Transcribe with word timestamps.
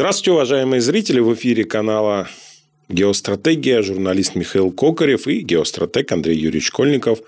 Здравствуйте, 0.00 0.32
уважаемые 0.32 0.80
зрители. 0.80 1.20
В 1.20 1.34
эфире 1.34 1.64
канала 1.64 2.26
«Геостратегия» 2.88 3.82
журналист 3.82 4.34
Михаил 4.34 4.72
Кокарев 4.72 5.26
и 5.26 5.40
геостратег 5.40 6.10
Андрей 6.10 6.38
Юрьевич 6.38 6.68
Школьников. 6.68 7.18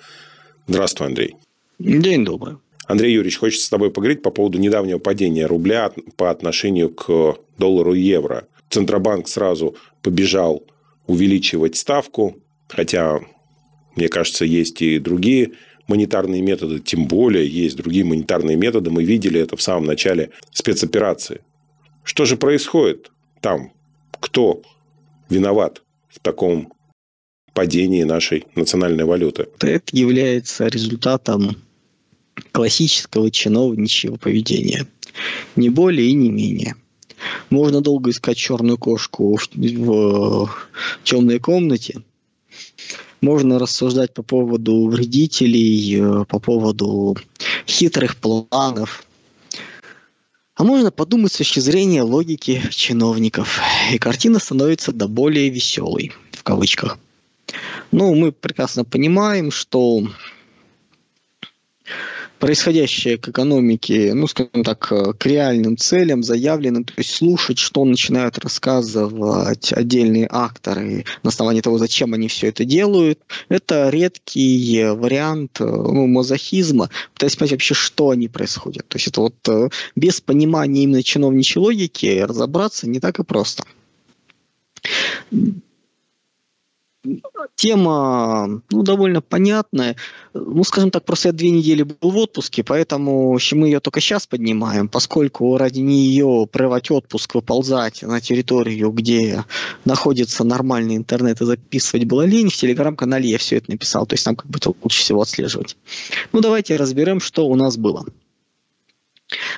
Здравствуй, 0.66 1.08
Андрей. 1.08 1.36
День 1.78 2.24
добрый. 2.24 2.56
Андрей 2.86 3.12
Юрьевич, 3.12 3.36
хочется 3.36 3.66
с 3.66 3.68
тобой 3.68 3.90
поговорить 3.90 4.22
по 4.22 4.30
поводу 4.30 4.56
недавнего 4.56 4.98
падения 4.98 5.44
рубля 5.44 5.92
по 6.16 6.30
отношению 6.30 6.88
к 6.88 7.36
доллару 7.58 7.92
и 7.92 8.00
евро. 8.00 8.48
Центробанк 8.70 9.28
сразу 9.28 9.76
побежал 10.00 10.64
увеличивать 11.06 11.76
ставку, 11.76 12.38
хотя, 12.68 13.20
мне 13.96 14.08
кажется, 14.08 14.46
есть 14.46 14.80
и 14.80 14.98
другие 14.98 15.52
монетарные 15.88 16.40
методы, 16.40 16.80
тем 16.80 17.04
более 17.04 17.46
есть 17.46 17.76
другие 17.76 18.06
монетарные 18.06 18.56
методы. 18.56 18.88
Мы 18.88 19.04
видели 19.04 19.38
это 19.38 19.58
в 19.58 19.62
самом 19.62 19.84
начале 19.84 20.30
спецоперации. 20.52 21.42
Что 22.04 22.24
же 22.24 22.36
происходит 22.36 23.10
там? 23.40 23.72
Кто 24.20 24.62
виноват 25.28 25.82
в 26.08 26.18
таком 26.20 26.72
падении 27.54 28.02
нашей 28.04 28.46
национальной 28.54 29.04
валюты? 29.04 29.48
Это 29.60 29.96
является 29.96 30.66
результатом 30.66 31.56
классического 32.52 33.30
чиновничьего 33.30 34.16
поведения. 34.16 34.86
Не 35.56 35.68
более 35.68 36.08
и 36.08 36.14
не 36.14 36.30
менее. 36.30 36.76
Можно 37.50 37.80
долго 37.80 38.10
искать 38.10 38.36
черную 38.36 38.78
кошку 38.78 39.36
в, 39.36 39.48
в 39.56 40.50
темной 41.04 41.38
комнате. 41.38 42.02
Можно 43.20 43.58
рассуждать 43.58 44.12
по 44.12 44.22
поводу 44.22 44.88
вредителей, 44.88 46.00
э, 46.00 46.24
по 46.24 46.40
поводу 46.40 47.16
хитрых 47.66 48.16
планов. 48.16 49.04
А 50.62 50.64
можно 50.64 50.92
подумать 50.92 51.32
с 51.32 51.38
точки 51.38 51.58
зрения 51.58 52.02
логики 52.02 52.62
чиновников. 52.70 53.60
И 53.90 53.98
картина 53.98 54.38
становится 54.38 54.92
до 54.92 55.08
более 55.08 55.48
веселой, 55.48 56.12
в 56.30 56.44
кавычках. 56.44 57.00
Ну, 57.90 58.14
мы 58.14 58.30
прекрасно 58.30 58.84
понимаем, 58.84 59.50
что 59.50 60.06
происходящее 62.42 63.18
к 63.18 63.28
экономике, 63.28 64.14
ну, 64.14 64.26
скажем 64.26 64.64
так, 64.64 64.90
э, 64.90 65.12
к 65.12 65.26
реальным 65.26 65.76
целям 65.76 66.24
заявленным, 66.24 66.82
то 66.82 66.94
есть 66.96 67.10
слушать, 67.10 67.58
что 67.58 67.84
начинают 67.84 68.36
рассказывать 68.36 69.72
отдельные 69.72 70.26
акторы 70.28 71.04
на 71.22 71.28
основании 71.28 71.60
того, 71.60 71.78
зачем 71.78 72.14
они 72.14 72.26
все 72.26 72.48
это 72.48 72.64
делают, 72.64 73.20
это 73.48 73.90
редкий 73.90 74.86
вариант 74.86 75.60
э, 75.60 75.64
ну, 75.64 76.08
мазохизма, 76.08 76.90
пытаясь 77.14 77.36
понять 77.36 77.52
вообще, 77.52 77.74
что 77.74 78.10
они 78.10 78.26
происходят. 78.26 78.88
То 78.88 78.96
есть 78.96 79.06
это 79.06 79.20
вот 79.20 79.36
э, 79.48 79.68
без 79.94 80.20
понимания 80.20 80.82
именно 80.82 81.04
чиновничьей 81.04 81.62
логики 81.62 82.24
разобраться 82.26 82.88
не 82.88 82.98
так 82.98 83.20
и 83.20 83.22
просто 83.22 83.62
тема 87.54 88.62
ну, 88.70 88.82
довольно 88.82 89.20
понятная. 89.20 89.96
Ну, 90.34 90.64
скажем 90.64 90.90
так, 90.90 91.04
просто 91.04 91.28
я 91.28 91.32
две 91.32 91.50
недели 91.50 91.82
был 91.82 92.10
в 92.10 92.16
отпуске, 92.16 92.62
поэтому 92.64 93.38
мы 93.52 93.66
ее 93.66 93.80
только 93.80 94.00
сейчас 94.00 94.26
поднимаем, 94.26 94.88
поскольку 94.88 95.56
ради 95.56 95.80
нее 95.80 96.46
прервать 96.50 96.90
отпуск, 96.90 97.34
выползать 97.34 98.02
на 98.02 98.20
территорию, 98.20 98.90
где 98.90 99.44
находится 99.84 100.44
нормальный 100.44 100.96
интернет 100.96 101.40
и 101.40 101.44
записывать 101.44 102.04
было 102.04 102.22
лень, 102.22 102.50
в 102.50 102.56
телеграм-канале 102.56 103.28
я 103.28 103.38
все 103.38 103.56
это 103.56 103.70
написал, 103.70 104.06
то 104.06 104.14
есть 104.14 104.24
там 104.24 104.36
как 104.36 104.46
бы 104.46 104.58
лучше 104.82 105.00
всего 105.00 105.22
отслеживать. 105.22 105.76
Ну, 106.32 106.40
давайте 106.40 106.76
разберем, 106.76 107.20
что 107.20 107.46
у 107.46 107.54
нас 107.54 107.76
было. 107.76 108.04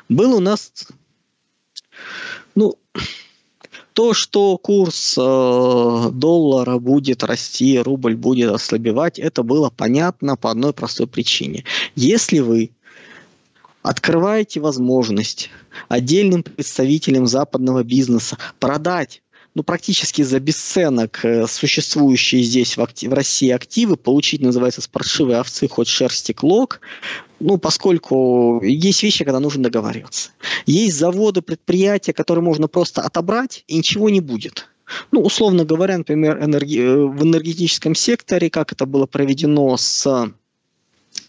Был 0.08 0.34
у 0.34 0.40
нас, 0.40 0.72
ну, 2.54 2.78
то, 3.94 4.12
что 4.12 4.58
курс 4.58 5.14
э, 5.16 6.10
доллара 6.12 6.78
будет 6.78 7.22
расти, 7.22 7.78
рубль 7.78 8.16
будет 8.16 8.50
ослабевать, 8.50 9.18
это 9.20 9.42
было 9.44 9.70
понятно 9.70 10.36
по 10.36 10.50
одной 10.50 10.72
простой 10.72 11.06
причине. 11.06 11.64
Если 11.94 12.40
вы 12.40 12.72
открываете 13.82 14.60
возможность 14.60 15.50
отдельным 15.88 16.42
представителям 16.42 17.26
западного 17.26 17.84
бизнеса 17.84 18.36
продать 18.58 19.22
ну, 19.54 19.62
практически 19.62 20.22
за 20.22 20.40
бесценок 20.40 21.24
э, 21.24 21.46
существующие 21.46 22.42
здесь 22.42 22.76
в, 22.76 22.82
актив, 22.82 23.10
в 23.10 23.14
России 23.14 23.50
активы, 23.50 23.96
получить, 23.96 24.40
называется, 24.40 24.80
с 24.80 25.20
овцы 25.20 25.68
хоть 25.68 25.86
шерсти 25.86 26.32
клок, 26.32 26.80
ну, 27.44 27.58
поскольку 27.58 28.62
есть 28.62 29.02
вещи, 29.02 29.22
когда 29.22 29.38
нужно 29.38 29.64
договариваться. 29.64 30.30
Есть 30.64 30.96
заводы, 30.96 31.42
предприятия, 31.42 32.14
которые 32.14 32.42
можно 32.42 32.68
просто 32.68 33.02
отобрать, 33.02 33.64
и 33.66 33.76
ничего 33.76 34.08
не 34.08 34.20
будет. 34.20 34.66
Ну, 35.12 35.20
условно 35.20 35.66
говоря, 35.66 35.98
например, 35.98 36.42
энерги... 36.42 36.80
Э, 36.80 37.04
в 37.06 37.22
энергетическом 37.22 37.94
секторе, 37.94 38.48
как 38.48 38.72
это 38.72 38.86
было 38.86 39.04
проведено 39.04 39.76
с 39.76 40.32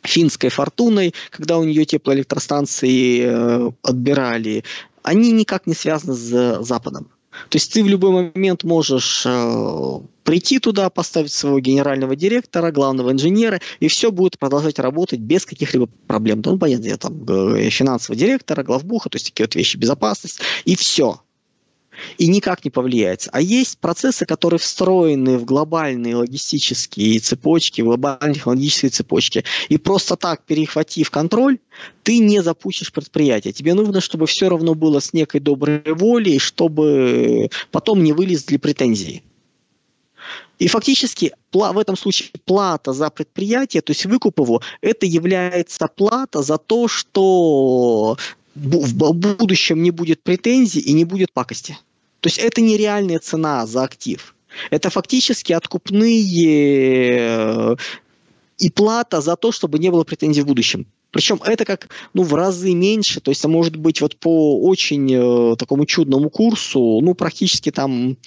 финской 0.03 0.49
фортуной, 0.49 1.13
когда 1.31 1.57
у 1.57 1.65
нее 1.65 1.83
теплоэлектростанции 1.83 3.25
э, 3.25 3.71
отбирали, 3.81 4.63
они 5.03 5.33
никак 5.33 5.67
не 5.67 5.73
связаны 5.73 6.13
с 6.13 6.63
Западом. 6.63 7.09
То 7.49 7.57
есть 7.57 7.73
ты 7.73 7.83
в 7.83 7.87
любой 7.87 8.31
момент 8.33 8.63
можешь 8.63 9.23
э, 9.25 9.99
прийти 10.23 10.59
туда, 10.59 10.89
поставить 10.89 11.31
своего 11.31 11.59
генерального 11.59 12.15
директора, 12.15 12.71
главного 12.71 13.11
инженера, 13.11 13.61
и 13.79 13.87
все 13.87 14.11
будет 14.11 14.37
продолжать 14.39 14.79
работать 14.79 15.19
без 15.19 15.45
каких-либо 15.45 15.87
проблем. 16.07 16.41
Ну, 16.43 16.57
понятно, 16.57 16.97
там 16.97 17.23
э, 17.27 17.69
финансового 17.69 18.19
директора, 18.19 18.63
главбуха, 18.63 19.09
то 19.09 19.15
есть 19.17 19.27
такие 19.27 19.45
вот 19.45 19.55
вещи, 19.55 19.77
безопасность, 19.77 20.39
и 20.65 20.75
все 20.75 21.21
и 22.17 22.27
никак 22.27 22.65
не 22.65 22.71
повлияется. 22.71 23.29
А 23.33 23.41
есть 23.41 23.77
процессы, 23.79 24.25
которые 24.25 24.59
встроены 24.59 25.37
в 25.37 25.45
глобальные 25.45 26.15
логистические 26.15 27.19
цепочки, 27.19 27.81
в 27.81 27.85
глобальные 27.85 28.35
технологические 28.35 28.89
цепочки. 28.89 29.43
И 29.69 29.77
просто 29.77 30.15
так, 30.15 30.43
перехватив 30.43 31.11
контроль, 31.11 31.59
ты 32.03 32.19
не 32.19 32.41
запустишь 32.41 32.91
предприятие. 32.91 33.53
Тебе 33.53 33.73
нужно, 33.73 34.01
чтобы 34.01 34.27
все 34.27 34.49
равно 34.49 34.75
было 34.75 34.99
с 34.99 35.13
некой 35.13 35.39
доброй 35.39 35.81
волей, 35.85 36.39
чтобы 36.39 37.49
потом 37.71 38.03
не 38.03 38.13
вылезли 38.13 38.57
претензии. 38.57 39.23
И 40.57 40.67
фактически 40.69 41.33
в 41.51 41.77
этом 41.77 41.97
случае 41.97 42.29
плата 42.45 42.93
за 42.93 43.09
предприятие, 43.09 43.81
то 43.81 43.91
есть 43.91 44.05
выкуп 44.05 44.39
его, 44.39 44.61
это 44.81 45.05
является 45.05 45.87
плата 45.87 46.41
за 46.41 46.57
то, 46.57 46.87
что 46.87 48.17
в 48.55 49.13
будущем 49.13 49.83
не 49.83 49.91
будет 49.91 50.23
претензий 50.23 50.79
и 50.79 50.93
не 50.93 51.03
будет 51.03 51.33
пакости. 51.33 51.77
То 52.25 52.29
есть 52.29 52.39
это 52.39 52.59
не 52.59 52.75
реальная 52.75 53.19
цена 53.19 53.67
за 53.67 53.83
актив. 53.83 54.33
Это 54.71 54.89
фактически 54.89 55.53
откупные 55.53 57.19
э, 57.19 57.75
и 58.57 58.71
плата 58.71 59.21
за 59.21 59.35
то, 59.35 59.51
чтобы 59.51 59.77
не 59.77 59.91
было 59.91 60.03
претензий 60.03 60.41
в 60.41 60.47
будущем. 60.47 60.87
Причем 61.11 61.39
это 61.45 61.65
как 61.65 61.89
ну, 62.15 62.23
в 62.23 62.33
разы 62.33 62.73
меньше, 62.73 63.21
то 63.21 63.29
есть 63.29 63.41
это 63.41 63.47
может 63.47 63.75
быть 63.75 64.01
вот 64.01 64.15
по 64.15 64.59
очень 64.59 65.07
э, 65.13 65.55
такому 65.55 65.85
чудному 65.85 66.31
курсу, 66.31 66.99
ну, 66.99 67.13
практически 67.13 67.69
там 67.69 68.17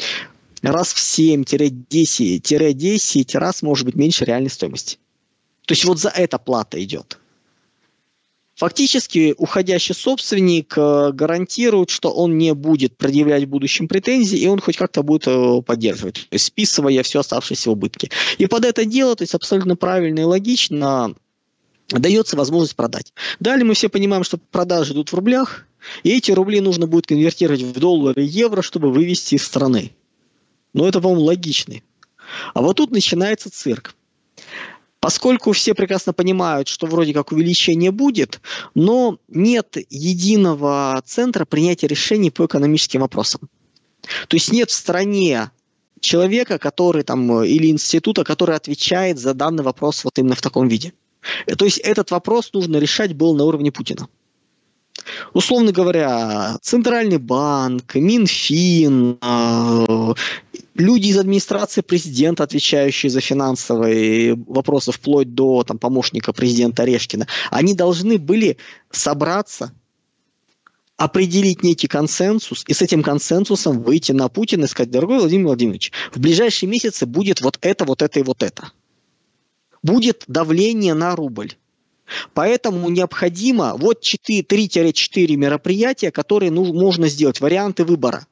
раз 0.62 0.92
в 0.92 0.98
7-10 0.98 3.36
раз 3.36 3.62
может 3.62 3.84
быть 3.84 3.96
меньше 3.96 4.24
реальной 4.24 4.50
стоимости. 4.50 4.98
То 5.66 5.72
есть 5.72 5.84
вот 5.84 5.98
за 5.98 6.10
это 6.10 6.38
плата 6.38 6.80
идет. 6.84 7.18
Фактически 8.58 9.36
уходящий 9.38 9.94
собственник 9.94 10.76
э, 10.76 11.12
гарантирует, 11.12 11.90
что 11.90 12.10
он 12.10 12.38
не 12.38 12.54
будет 12.54 12.96
предъявлять 12.96 13.44
в 13.44 13.48
будущем 13.48 13.86
претензий, 13.86 14.38
и 14.38 14.48
он 14.48 14.58
хоть 14.58 14.76
как-то 14.76 15.04
будет 15.04 15.28
э, 15.28 15.62
поддерживать, 15.62 16.26
то 16.28 16.34
есть 16.34 16.46
списывая 16.46 17.04
все 17.04 17.20
оставшиеся 17.20 17.70
убытки. 17.70 18.10
И 18.36 18.46
под 18.46 18.64
это 18.64 18.84
дело, 18.84 19.14
то 19.14 19.22
есть 19.22 19.36
абсолютно 19.36 19.76
правильно 19.76 20.18
и 20.18 20.24
логично, 20.24 21.14
дается 21.86 22.36
возможность 22.36 22.74
продать. 22.74 23.12
Далее 23.38 23.64
мы 23.64 23.74
все 23.74 23.88
понимаем, 23.88 24.24
что 24.24 24.38
продажи 24.38 24.92
идут 24.92 25.12
в 25.12 25.14
рублях, 25.14 25.64
и 26.02 26.10
эти 26.10 26.32
рубли 26.32 26.60
нужно 26.60 26.88
будет 26.88 27.06
конвертировать 27.06 27.62
в 27.62 27.78
доллары 27.78 28.24
и 28.24 28.28
евро, 28.28 28.62
чтобы 28.62 28.90
вывести 28.90 29.36
из 29.36 29.44
страны. 29.44 29.92
Но 30.74 30.88
это, 30.88 31.00
по-моему, 31.00 31.22
логично. 31.22 31.76
А 32.54 32.62
вот 32.62 32.78
тут 32.78 32.90
начинается 32.90 33.52
цирк. 33.52 33.94
Поскольку 35.00 35.52
все 35.52 35.74
прекрасно 35.74 36.12
понимают, 36.12 36.66
что 36.66 36.86
вроде 36.86 37.12
как 37.14 37.30
увеличения 37.30 37.92
будет, 37.92 38.40
но 38.74 39.18
нет 39.28 39.76
единого 39.90 41.00
центра 41.06 41.44
принятия 41.44 41.86
решений 41.86 42.30
по 42.30 42.46
экономическим 42.46 43.00
вопросам. 43.00 43.48
То 44.26 44.36
есть 44.36 44.50
нет 44.50 44.70
в 44.70 44.74
стране 44.74 45.50
человека, 46.00 46.58
который 46.58 47.02
там, 47.02 47.44
или 47.44 47.68
института, 47.68 48.24
который 48.24 48.56
отвечает 48.56 49.18
за 49.18 49.34
данный 49.34 49.62
вопрос 49.62 50.04
вот 50.04 50.18
именно 50.18 50.34
в 50.34 50.42
таком 50.42 50.66
виде. 50.68 50.92
То 51.56 51.64
есть 51.64 51.78
этот 51.78 52.10
вопрос 52.10 52.52
нужно 52.52 52.78
решать 52.78 53.14
был 53.14 53.36
на 53.36 53.44
уровне 53.44 53.70
Путина. 53.70 54.08
Условно 55.32 55.72
говоря, 55.72 56.58
Центральный 56.62 57.18
банк, 57.18 57.94
Минфин, 57.94 59.18
а, 59.20 60.14
люди 60.74 61.08
из 61.08 61.18
администрации 61.18 61.80
президента, 61.80 62.44
отвечающие 62.44 63.10
за 63.10 63.20
финансовые 63.20 64.34
вопросы, 64.34 64.92
вплоть 64.92 65.34
до 65.34 65.64
там, 65.64 65.78
помощника 65.78 66.32
президента 66.32 66.82
Орешкина, 66.82 67.26
они 67.50 67.74
должны 67.74 68.18
были 68.18 68.56
собраться 68.90 69.72
определить 70.96 71.62
некий 71.62 71.86
консенсус 71.86 72.64
и 72.66 72.74
с 72.74 72.82
этим 72.82 73.02
консенсусом 73.02 73.82
выйти 73.82 74.10
на 74.12 74.28
Путина 74.28 74.64
и 74.64 74.68
сказать, 74.68 74.90
дорогой 74.90 75.20
Владимир 75.20 75.46
Владимирович, 75.46 75.92
в 76.12 76.18
ближайшие 76.18 76.68
месяцы 76.68 77.06
будет 77.06 77.40
вот 77.40 77.56
это, 77.60 77.84
вот 77.84 78.02
это 78.02 78.18
и 78.18 78.22
вот 78.24 78.42
это. 78.42 78.72
Будет 79.80 80.24
давление 80.26 80.94
на 80.94 81.14
рубль. 81.14 81.52
Поэтому 82.34 82.88
необходимо 82.88 83.74
вот 83.76 84.02
3-4 84.02 85.36
мероприятия, 85.36 86.10
которые 86.10 86.50
ну, 86.50 86.72
можно 86.72 87.08
сделать, 87.08 87.40
варианты 87.40 87.84
выбора. 87.84 88.26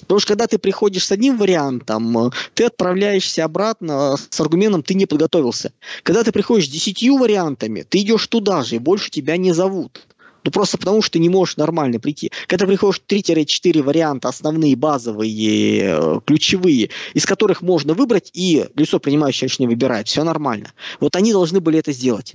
Потому 0.00 0.20
что 0.20 0.28
когда 0.28 0.46
ты 0.46 0.58
приходишь 0.58 1.06
с 1.06 1.12
одним 1.12 1.38
вариантом, 1.38 2.30
ты 2.54 2.64
отправляешься 2.64 3.44
обратно 3.44 4.16
с 4.16 4.40
аргументом 4.40 4.82
«ты 4.82 4.94
не 4.94 5.06
подготовился». 5.06 5.72
Когда 6.02 6.22
ты 6.22 6.32
приходишь 6.32 6.66
с 6.66 6.70
десятью 6.70 7.16
вариантами, 7.16 7.82
ты 7.82 8.00
идешь 8.00 8.26
туда 8.26 8.62
же, 8.62 8.76
и 8.76 8.78
больше 8.78 9.10
тебя 9.10 9.38
не 9.38 9.52
зовут. 9.52 10.06
Ну, 10.44 10.52
просто 10.52 10.78
потому, 10.78 11.02
что 11.02 11.14
ты 11.14 11.18
не 11.18 11.28
можешь 11.28 11.56
нормально 11.56 11.98
прийти. 11.98 12.30
Когда 12.46 12.66
ты 12.66 12.68
приходишь 12.68 13.02
3-4 13.08 13.82
варианта, 13.82 14.28
основные, 14.28 14.76
базовые, 14.76 16.20
ключевые, 16.24 16.90
из 17.14 17.26
которых 17.26 17.62
можно 17.62 17.94
выбрать, 17.94 18.30
и 18.32 18.66
лицо, 18.76 19.00
принимающее 19.00 19.48
решение, 19.48 19.68
выбирает, 19.68 20.06
все 20.06 20.22
нормально. 20.22 20.72
Вот 21.00 21.16
они 21.16 21.32
должны 21.32 21.60
были 21.60 21.78
это 21.80 21.90
сделать. 21.90 22.34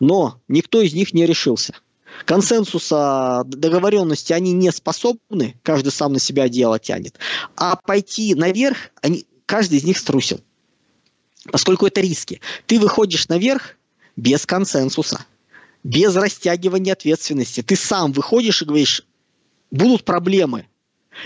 Но 0.00 0.40
никто 0.48 0.80
из 0.80 0.94
них 0.94 1.12
не 1.14 1.26
решился. 1.26 1.74
Консенсуса, 2.24 3.42
договоренности 3.46 4.32
они 4.32 4.52
не 4.52 4.72
способны, 4.72 5.58
каждый 5.62 5.90
сам 5.90 6.12
на 6.14 6.18
себя 6.18 6.48
дело 6.48 6.78
тянет. 6.78 7.18
А 7.56 7.76
пойти 7.76 8.34
наверх, 8.34 8.76
они, 9.02 9.26
каждый 9.44 9.78
из 9.78 9.84
них 9.84 9.98
струсил. 9.98 10.40
Поскольку 11.50 11.86
это 11.86 12.00
риски. 12.00 12.40
Ты 12.66 12.80
выходишь 12.80 13.28
наверх 13.28 13.76
без 14.16 14.46
консенсуса 14.46 15.26
без 15.86 16.16
растягивания 16.16 16.94
ответственности. 16.94 17.62
Ты 17.62 17.76
сам 17.76 18.10
выходишь 18.10 18.60
и 18.60 18.64
говоришь, 18.64 19.02
будут 19.70 20.04
проблемы, 20.04 20.66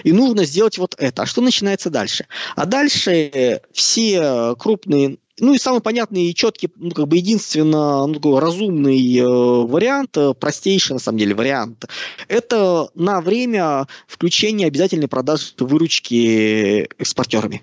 и 0.04 0.12
нужно 0.12 0.44
сделать 0.44 0.78
вот 0.78 0.94
это. 0.98 1.22
А 1.22 1.26
что 1.26 1.40
начинается 1.40 1.90
дальше? 1.90 2.26
А 2.56 2.66
дальше 2.66 3.60
все 3.72 4.54
крупные, 4.58 5.18
ну 5.38 5.54
и 5.54 5.58
самый 5.58 5.80
понятный 5.80 6.24
и 6.24 6.34
четкий, 6.34 6.70
ну 6.76 6.90
как 6.90 7.08
бы 7.08 7.16
единственно 7.16 8.06
ну, 8.06 8.38
разумный 8.38 9.16
э, 9.16 9.24
вариант, 9.24 10.16
э, 10.16 10.34
простейший 10.34 10.94
на 10.94 11.00
самом 11.00 11.18
деле 11.18 11.34
вариант, 11.34 11.86
это 12.28 12.90
на 12.94 13.20
время 13.20 13.86
включения 14.06 14.66
обязательной 14.66 15.08
продажи 15.08 15.46
выручки 15.58 16.88
экспортерами. 16.98 17.62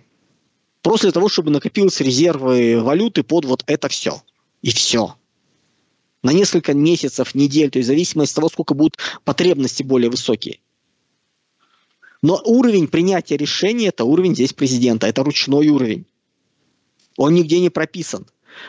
Просто 0.82 1.08
для 1.08 1.14
того, 1.14 1.30
чтобы 1.30 1.52
накопилось 1.52 2.02
резервы 2.02 2.82
валюты 2.82 3.24
под 3.24 3.46
вот 3.46 3.64
это 3.68 3.90
все. 3.90 4.22
И 4.62 4.72
все 4.72 5.16
на 6.24 6.32
несколько 6.32 6.74
месяцев, 6.74 7.36
недель, 7.36 7.70
то 7.70 7.80
есть 7.80 7.88
в 7.88 7.92
зависимости 7.92 8.34
от 8.34 8.36
того, 8.36 8.50
сколько 8.50 8.74
будут 8.74 8.98
потребности 9.24 9.84
более 9.84 10.10
высокие. 10.10 10.60
Но 12.22 12.42
уровень 12.44 12.88
принятия 12.88 13.38
решения– 13.38 13.88
это 13.90 14.04
уровень 14.04 14.34
здесь 14.34 14.54
президента, 14.54 15.08
это 15.08 15.24
ручной 15.24 15.68
уровень. 15.68 16.06
Он 17.18 17.34
нигде 17.34 17.60
не 17.60 17.70
прописан. 17.70 18.26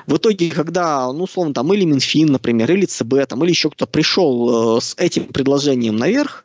В 0.06 0.16
итоге, 0.16 0.50
когда, 0.50 1.10
ну, 1.12 1.24
условно, 1.24 1.54
там 1.54 1.72
или 1.72 1.84
Минфин, 1.84 2.28
например, 2.28 2.70
или 2.72 2.84
ЦБ, 2.84 3.26
там, 3.26 3.42
или 3.42 3.50
еще 3.50 3.70
кто-то 3.70 3.90
пришел 3.90 4.76
э, 4.76 4.80
с 4.80 4.94
этим 4.98 5.24
предложением 5.26 5.96
наверх, 5.96 6.44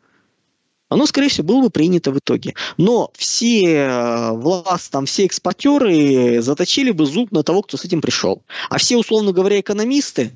оно, 0.90 1.08
скорее 1.08 1.30
всего, 1.30 1.48
было 1.48 1.62
бы 1.64 1.70
принято 1.70 2.12
в 2.12 2.20
итоге. 2.20 2.54
Но 2.78 3.12
все 3.18 3.64
э, 3.66 4.32
власть, 4.32 4.92
там, 4.92 5.06
все 5.06 5.26
экспортеры 5.26 6.42
заточили 6.42 6.92
бы 6.92 7.06
зуб 7.06 7.32
на 7.32 7.44
того, 7.44 7.64
кто 7.64 7.78
с 7.78 7.86
этим 7.86 8.00
пришел. 8.02 8.44
А 8.70 8.78
все, 8.78 8.98
условно 8.98 9.32
говоря, 9.32 9.60
экономисты, 9.60 10.32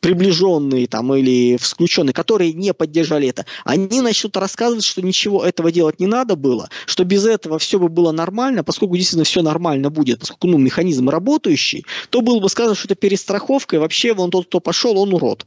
приближенные 0.00 0.86
там 0.86 1.14
или 1.14 1.56
включенные, 1.56 2.12
которые 2.12 2.52
не 2.52 2.72
поддержали 2.72 3.28
это, 3.28 3.46
они 3.64 4.00
начнут 4.00 4.36
рассказывать, 4.36 4.84
что 4.84 5.02
ничего 5.02 5.44
этого 5.44 5.72
делать 5.72 6.00
не 6.00 6.06
надо 6.06 6.36
было, 6.36 6.68
что 6.86 7.04
без 7.04 7.26
этого 7.26 7.58
все 7.58 7.78
бы 7.78 7.88
было 7.88 8.12
нормально, 8.12 8.64
поскольку 8.64 8.96
действительно 8.96 9.24
все 9.24 9.42
нормально 9.42 9.90
будет, 9.90 10.20
поскольку 10.20 10.46
ну, 10.46 10.58
механизм 10.58 11.08
работающий, 11.08 11.84
то 12.10 12.20
было 12.20 12.38
бы 12.40 12.48
сказано, 12.48 12.74
что 12.74 12.86
это 12.86 12.94
перестраховка, 12.94 13.76
и 13.76 13.78
вообще 13.78 14.14
вон 14.14 14.30
тот, 14.30 14.46
кто 14.46 14.60
пошел, 14.60 14.98
он 14.98 15.12
урод. 15.12 15.46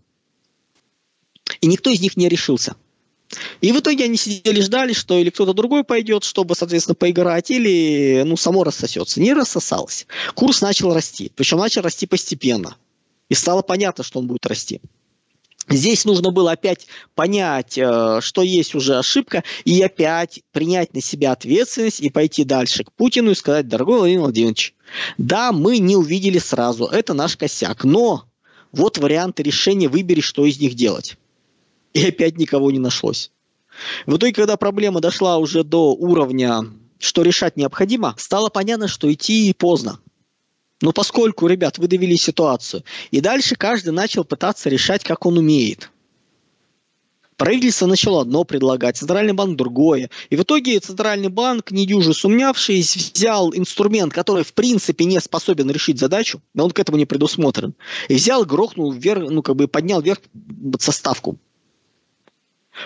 И 1.62 1.68
никто 1.68 1.89
из 1.89 2.01
них 2.01 2.18
не 2.18 2.27
решился. 2.27 2.75
И 3.62 3.71
в 3.71 3.80
итоге 3.80 4.06
они 4.06 4.18
сидели, 4.18 4.59
ждали, 4.59 4.92
что 4.92 5.18
или 5.18 5.30
кто-то 5.30 5.53
другой 5.53 5.86
пойдет, 5.86 6.25
чтобы, 6.25 6.56
соответственно, 6.56 6.95
поиграть, 6.95 7.50
или 7.50 8.24
ну, 8.25 8.36
само 8.36 8.65
рассосется. 8.65 9.21
Не 9.21 9.33
рассосалось. 9.33 10.06
Курс 10.36 10.62
начал 10.62 10.94
расти. 10.94 11.31
Причем 11.33 11.59
начал 11.59 11.81
расти 11.81 12.07
постепенно 12.07 12.75
и 13.31 13.33
стало 13.33 13.62
понятно, 13.62 14.04
что 14.04 14.19
он 14.19 14.28
будет 14.28 14.45
расти. 14.45 14.81
Здесь 15.69 16.04
нужно 16.04 16.31
было 16.31 16.51
опять 16.51 16.88
понять, 17.16 17.78
э, 17.78 18.19
что 18.19 18.42
есть 18.42 18.75
уже 18.75 18.98
ошибка, 18.98 19.45
и 19.63 19.81
опять 19.81 20.42
принять 20.51 20.94
на 20.94 21.00
себя 21.00 21.31
ответственность 21.31 22.01
и 22.01 22.10
пойти 22.10 22.44
дальше 22.44 22.83
к 22.83 22.92
Путину 22.92 23.31
и 23.31 23.36
сказать, 23.36 23.69
дорогой 23.69 24.00
Владимир 24.00 24.24
Владимирович, 24.24 24.75
да, 25.18 25.54
мы 25.54 25.78
не 25.78 25.95
увидели 25.95 26.39
сразу, 26.39 26.88
это 26.88 27.13
наш 27.13 27.38
косяк, 27.38 27.86
но 27.86 28.25
вот 28.74 28.98
варианты 28.98 29.44
решения, 29.44 29.88
выбери, 29.88 30.19
что 30.19 30.45
из 30.45 30.60
них 30.60 30.74
делать. 30.74 31.16
И 31.94 32.06
опять 32.06 32.38
никого 32.38 32.69
не 32.69 32.80
нашлось. 32.80 33.31
В 34.06 34.18
итоге, 34.18 34.34
когда 34.34 34.57
проблема 34.57 35.00
дошла 35.00 35.38
уже 35.38 35.63
до 35.63 35.94
уровня, 35.94 36.66
что 37.00 37.22
решать 37.22 37.56
необходимо, 37.56 38.13
стало 38.18 38.50
понятно, 38.50 38.89
что 38.89 39.10
идти 39.12 39.54
поздно. 39.57 40.01
Но 40.81 40.92
поскольку, 40.92 41.48
ребят, 41.48 41.78
вы 41.78 41.88
довели 41.88 42.18
ситуацию, 42.18 42.83
и 43.12 43.22
дальше 43.22 43.56
каждый 43.56 43.92
начал 43.92 44.24
пытаться 44.24 44.69
решать, 44.69 45.04
как 45.04 45.25
он 45.25 45.38
умеет. 45.38 45.92
Правительство 47.38 47.88
начало 47.88 48.22
одно 48.22 48.44
предлагать, 48.44 48.98
Центральный 48.98 49.33
банк 49.33 49.57
другое. 49.57 50.12
И 50.30 50.36
в 50.36 50.44
итоге 50.44 50.80
Центральный 50.80 51.30
банк, 51.30 51.72
недюже 51.72 52.13
сумнявшись, 52.13 53.13
взял 53.13 53.51
инструмент, 53.54 54.13
который 54.13 54.44
в 54.44 54.54
принципе 54.54 55.06
не 55.06 55.19
способен 55.19 55.69
решить 55.72 55.98
задачу, 55.98 56.42
но 56.54 56.66
он 56.66 56.72
к 56.72 56.80
этому 56.80 57.00
не 57.00 57.06
предусмотрен, 57.06 57.74
и 58.10 58.16
взял, 58.16 58.45
грохнул 58.45 58.92
вверх, 58.92 59.30
ну 59.30 59.42
как 59.42 59.56
бы 59.56 59.68
поднял 59.68 60.01
вверх 60.01 60.19
составку. 60.80 61.39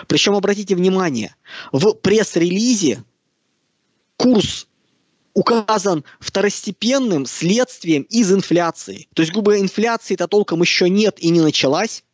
Причем, 0.06 0.34
обратите 0.34 0.74
внимание, 0.74 1.34
в 1.72 1.92
пресс-релизе 1.92 3.04
курс 4.16 4.68
указан 5.36 6.02
второстепенным 6.18 7.26
следствием 7.26 8.04
из 8.04 8.32
инфляции. 8.32 9.06
То 9.14 9.20
есть, 9.20 9.32
грубо 9.32 9.50
говоря, 9.50 9.62
инфляции-то 9.62 10.28
толком 10.28 10.62
еще 10.62 10.88
нет 10.88 11.22
и 11.22 11.28
не 11.28 11.42
началась, 11.42 12.04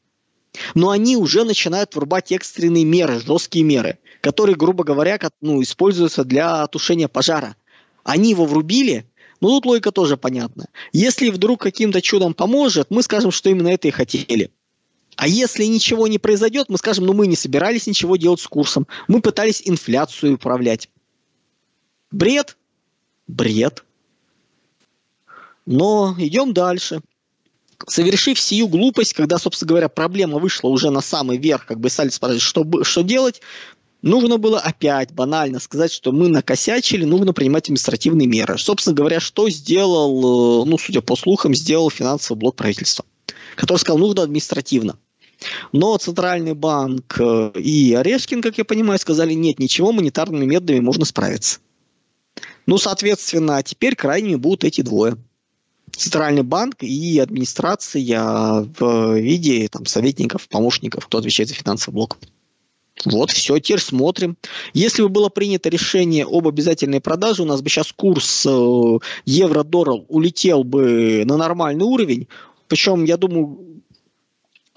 но 0.74 0.90
они 0.90 1.16
уже 1.16 1.44
начинают 1.44 1.94
врубать 1.94 2.32
экстренные 2.32 2.84
меры, 2.84 3.20
жесткие 3.20 3.64
меры, 3.64 4.00
которые, 4.20 4.56
грубо 4.56 4.82
говоря, 4.82 5.20
ну, 5.40 5.62
используются 5.62 6.24
для 6.24 6.66
тушения 6.66 7.06
пожара. 7.06 7.54
Они 8.02 8.30
его 8.30 8.44
врубили, 8.44 9.06
ну 9.40 9.50
тут 9.50 9.66
логика 9.66 9.92
тоже 9.92 10.16
понятна. 10.16 10.66
Если 10.92 11.30
вдруг 11.30 11.60
каким-то 11.60 12.02
чудом 12.02 12.34
поможет, 12.34 12.90
мы 12.90 13.04
скажем, 13.04 13.30
что 13.30 13.50
именно 13.50 13.68
это 13.68 13.86
и 13.86 13.92
хотели. 13.92 14.50
А 15.14 15.28
если 15.28 15.64
ничего 15.66 16.08
не 16.08 16.18
произойдет, 16.18 16.68
мы 16.68 16.76
скажем, 16.76 17.06
ну 17.06 17.12
мы 17.12 17.28
не 17.28 17.36
собирались 17.36 17.86
ничего 17.86 18.16
делать 18.16 18.40
с 18.40 18.48
курсом, 18.48 18.88
мы 19.06 19.20
пытались 19.20 19.62
инфляцию 19.64 20.34
управлять. 20.34 20.88
Бред, 22.10 22.56
бред. 23.26 23.84
Но 25.66 26.14
идем 26.18 26.52
дальше. 26.52 27.00
Совершив 27.86 28.38
сию 28.38 28.68
глупость, 28.68 29.12
когда, 29.12 29.38
собственно 29.38 29.70
говоря, 29.70 29.88
проблема 29.88 30.38
вышла 30.38 30.68
уже 30.68 30.90
на 30.90 31.00
самый 31.00 31.36
верх, 31.38 31.66
как 31.66 31.80
бы 31.80 31.90
стали 31.90 32.10
спрашивать, 32.10 32.42
что, 32.42 32.64
что 32.84 33.02
делать, 33.02 33.40
нужно 34.02 34.38
было 34.38 34.60
опять 34.60 35.12
банально 35.12 35.58
сказать, 35.58 35.92
что 35.92 36.12
мы 36.12 36.28
накосячили, 36.28 37.04
нужно 37.04 37.32
принимать 37.32 37.64
административные 37.64 38.28
меры. 38.28 38.58
Собственно 38.58 38.94
говоря, 38.94 39.18
что 39.18 39.48
сделал, 39.48 40.62
э, 40.62 40.68
ну, 40.68 40.78
судя 40.78 41.00
по 41.00 41.16
слухам, 41.16 41.54
сделал 41.54 41.90
финансовый 41.90 42.38
блок 42.38 42.56
правительства, 42.56 43.04
который 43.56 43.78
сказал, 43.78 43.98
нужно 43.98 44.22
административно. 44.22 44.96
Но 45.72 45.96
Центральный 45.96 46.54
банк 46.54 47.16
э, 47.18 47.52
и 47.56 47.94
Орешкин, 47.94 48.42
как 48.42 48.58
я 48.58 48.64
понимаю, 48.64 48.98
сказали, 49.00 49.34
нет, 49.34 49.58
ничего, 49.58 49.92
монетарными 49.92 50.44
методами 50.44 50.80
можно 50.80 51.04
справиться. 51.04 51.58
Ну, 52.66 52.78
соответственно, 52.78 53.62
теперь 53.62 53.96
крайними 53.96 54.36
будут 54.36 54.64
эти 54.64 54.82
двое. 54.82 55.16
Центральный 55.94 56.42
банк 56.42 56.76
и 56.80 57.18
администрация 57.18 58.64
в 58.78 59.16
виде 59.18 59.68
там, 59.68 59.84
советников, 59.84 60.48
помощников, 60.48 61.06
кто 61.06 61.18
отвечает 61.18 61.50
за 61.50 61.54
финансовый 61.54 61.94
блок. 61.94 62.18
Вот, 63.04 63.30
все, 63.30 63.58
теперь 63.58 63.80
смотрим. 63.80 64.36
Если 64.74 65.02
бы 65.02 65.08
было 65.08 65.28
принято 65.28 65.68
решение 65.68 66.24
об 66.24 66.46
обязательной 66.46 67.00
продаже, 67.00 67.42
у 67.42 67.46
нас 67.46 67.60
бы 67.62 67.68
сейчас 67.68 67.92
курс 67.92 68.46
э, 68.46 68.98
евро-доллар 69.24 70.04
улетел 70.08 70.62
бы 70.62 71.24
на 71.24 71.36
нормальный 71.36 71.84
уровень. 71.84 72.28
Причем, 72.68 73.04
я 73.04 73.16
думаю, 73.16 73.81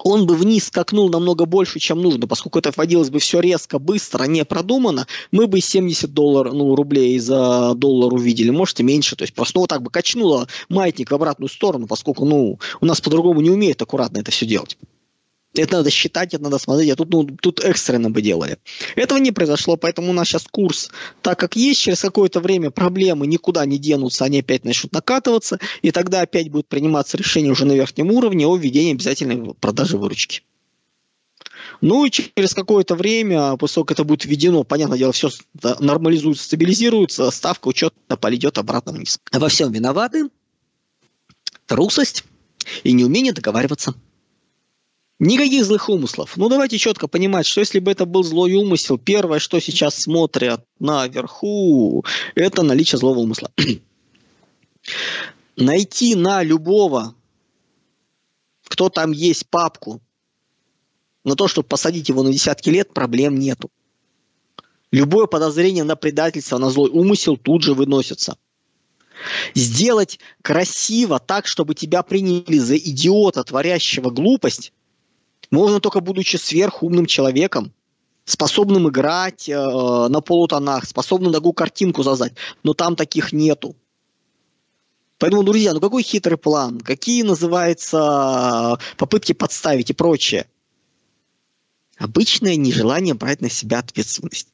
он 0.06 0.24
бы 0.24 0.36
вниз 0.36 0.68
скакнул 0.68 1.08
намного 1.10 1.46
больше, 1.46 1.80
чем 1.80 2.00
нужно, 2.00 2.28
поскольку 2.28 2.60
это 2.60 2.70
вводилось 2.70 3.10
бы 3.10 3.18
все 3.18 3.40
резко, 3.40 3.80
быстро, 3.80 4.22
не 4.24 4.44
продумано, 4.44 5.08
мы 5.32 5.48
бы 5.48 5.60
70 5.60 6.14
долларов, 6.14 6.54
ну, 6.54 6.76
рублей 6.76 7.18
за 7.18 7.74
доллар 7.74 8.14
увидели, 8.14 8.50
может 8.50 8.78
и 8.78 8.84
меньше, 8.84 9.16
то 9.16 9.22
есть 9.22 9.34
просто 9.34 9.56
ну, 9.56 9.62
вот 9.62 9.70
так 9.70 9.82
бы 9.82 9.90
качнуло 9.90 10.46
маятник 10.68 11.10
в 11.10 11.14
обратную 11.14 11.48
сторону, 11.48 11.88
поскольку, 11.88 12.24
ну, 12.24 12.60
у 12.80 12.86
нас 12.86 13.00
по-другому 13.00 13.40
не 13.40 13.50
умеют 13.50 13.82
аккуратно 13.82 14.18
это 14.18 14.30
все 14.30 14.46
делать. 14.46 14.78
Это 15.58 15.78
надо 15.78 15.90
считать, 15.90 16.34
это 16.34 16.42
надо 16.42 16.58
смотреть, 16.58 16.90
а 16.90 16.96
тут, 16.96 17.10
ну, 17.10 17.24
тут 17.24 17.60
экстренно 17.60 18.10
бы 18.10 18.22
делали. 18.22 18.58
Этого 18.94 19.18
не 19.18 19.32
произошло, 19.32 19.76
поэтому 19.76 20.10
у 20.10 20.12
нас 20.12 20.28
сейчас 20.28 20.44
курс, 20.50 20.90
так 21.22 21.38
как 21.38 21.56
есть, 21.56 21.80
через 21.80 22.00
какое-то 22.00 22.40
время 22.40 22.70
проблемы 22.70 23.26
никуда 23.26 23.64
не 23.66 23.78
денутся, 23.78 24.24
они 24.24 24.40
опять 24.40 24.64
начнут 24.64 24.92
накатываться, 24.92 25.58
и 25.82 25.90
тогда 25.90 26.20
опять 26.22 26.50
будет 26.50 26.68
приниматься 26.68 27.16
решение 27.16 27.52
уже 27.52 27.64
на 27.64 27.72
верхнем 27.72 28.10
уровне 28.10 28.46
о 28.46 28.56
введении 28.56 28.92
обязательной 28.92 29.54
продажи 29.54 29.96
выручки. 29.96 30.42
Ну 31.80 32.06
и 32.06 32.10
через 32.10 32.54
какое-то 32.54 32.94
время, 32.94 33.56
после 33.56 33.82
это 33.88 34.04
будет 34.04 34.24
введено, 34.24 34.64
понятное 34.64 34.98
дело, 34.98 35.12
все 35.12 35.30
нормализуется, 35.80 36.44
стабилизируется, 36.44 37.30
ставка 37.30 37.68
учета 37.68 38.16
пойдет 38.16 38.58
обратно 38.58 38.92
вниз. 38.92 39.20
Во 39.32 39.48
всем 39.48 39.72
виноваты 39.72 40.28
трусость 41.66 42.24
и 42.84 42.92
неумение 42.92 43.32
договариваться. 43.32 43.94
Никаких 45.18 45.64
злых 45.64 45.88
умыслов. 45.88 46.36
Ну, 46.36 46.50
давайте 46.50 46.76
четко 46.76 47.08
понимать, 47.08 47.46
что 47.46 47.60
если 47.60 47.78
бы 47.78 47.90
это 47.90 48.04
был 48.04 48.22
злой 48.22 48.52
умысел, 48.52 48.98
первое, 48.98 49.38
что 49.38 49.58
сейчас 49.60 50.02
смотрят 50.02 50.62
наверху, 50.78 52.04
это 52.34 52.62
наличие 52.62 52.98
злого 52.98 53.20
умысла. 53.20 53.50
Найти 55.56 56.14
на 56.14 56.42
любого, 56.42 57.14
кто 58.68 58.90
там 58.90 59.12
есть, 59.12 59.48
папку, 59.48 60.02
на 61.24 61.34
то, 61.34 61.48
чтобы 61.48 61.66
посадить 61.66 62.10
его 62.10 62.22
на 62.22 62.30
десятки 62.30 62.68
лет, 62.68 62.92
проблем 62.92 63.38
нету. 63.38 63.70
Любое 64.92 65.26
подозрение 65.26 65.84
на 65.84 65.96
предательство, 65.96 66.58
на 66.58 66.68
злой 66.68 66.90
умысел 66.90 67.38
тут 67.38 67.62
же 67.62 67.72
выносится. 67.72 68.36
Сделать 69.54 70.20
красиво 70.42 71.18
так, 71.18 71.46
чтобы 71.46 71.74
тебя 71.74 72.02
приняли 72.02 72.58
за 72.58 72.76
идиота, 72.76 73.44
творящего 73.44 74.10
глупость, 74.10 74.74
можно 75.50 75.80
только 75.80 76.00
будучи 76.00 76.36
сверхумным 76.36 77.06
человеком, 77.06 77.72
способным 78.24 78.88
играть 78.88 79.48
э, 79.48 79.54
на 79.54 80.20
полутонах, 80.20 80.86
способным 80.86 81.32
такую 81.32 81.52
картинку 81.52 82.02
создать. 82.02 82.34
Но 82.62 82.74
там 82.74 82.96
таких 82.96 83.32
нету. 83.32 83.76
Поэтому, 85.18 85.44
друзья, 85.44 85.72
ну 85.72 85.80
какой 85.80 86.02
хитрый 86.02 86.36
план? 86.36 86.80
Какие, 86.80 87.22
называется, 87.22 88.78
попытки 88.98 89.32
подставить 89.32 89.90
и 89.90 89.94
прочее? 89.94 90.46
Обычное 91.96 92.56
нежелание 92.56 93.14
брать 93.14 93.40
на 93.40 93.48
себя 93.48 93.78
ответственность. 93.78 94.48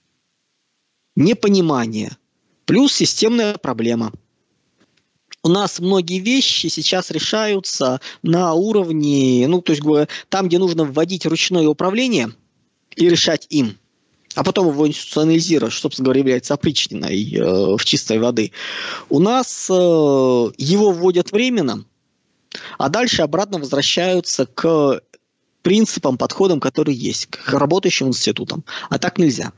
Непонимание. 1.17 2.17
Плюс 2.65 2.95
системная 2.95 3.59
проблема– 3.59 4.13
у 5.43 5.49
нас 5.49 5.81
многие 5.81 6.21
вещи 6.21 6.69
сейчас 6.69 7.11
решаются 7.11 8.01
на 8.23 8.55
уровне, 8.55 9.47
ну, 9.49 9.61
то 9.61 9.73
есть 9.73 9.83
там, 10.29 10.49
где 10.49 10.59
нужно 10.59 10.85
вводить 10.85 11.27
ручное 11.27 11.67
управление 11.67 12.33
и 12.95 13.09
решать 13.09 13.47
им, 13.51 13.77
а 14.35 14.45
потом 14.45 14.69
его 14.69 14.87
институционализировать, 14.87 15.73
что, 15.73 15.83
собственно 15.83 16.07
говоря, 16.07 16.21
является 16.21 16.55
опричниной 16.55 17.35
э, 17.35 17.77
в 17.77 17.85
чистой 17.85 18.19
воды. 18.19 18.53
У 19.09 19.19
нас 19.19 19.69
э, 19.69 19.73
его 19.73 20.91
вводят 20.93 21.33
временно, 21.33 21.85
а 22.79 22.89
дальше 22.89 23.23
обратно 23.23 23.59
возвращаются 23.59 24.47
к 24.47 25.01
принципам, 25.63 26.19
подходам, 26.19 26.61
которые 26.61 26.97
есть, 26.97 27.27
к 27.27 27.53
работающим 27.53 28.09
институтам. 28.09 28.65
А 28.91 28.99
так 28.99 29.19
нельзя. 29.19 29.53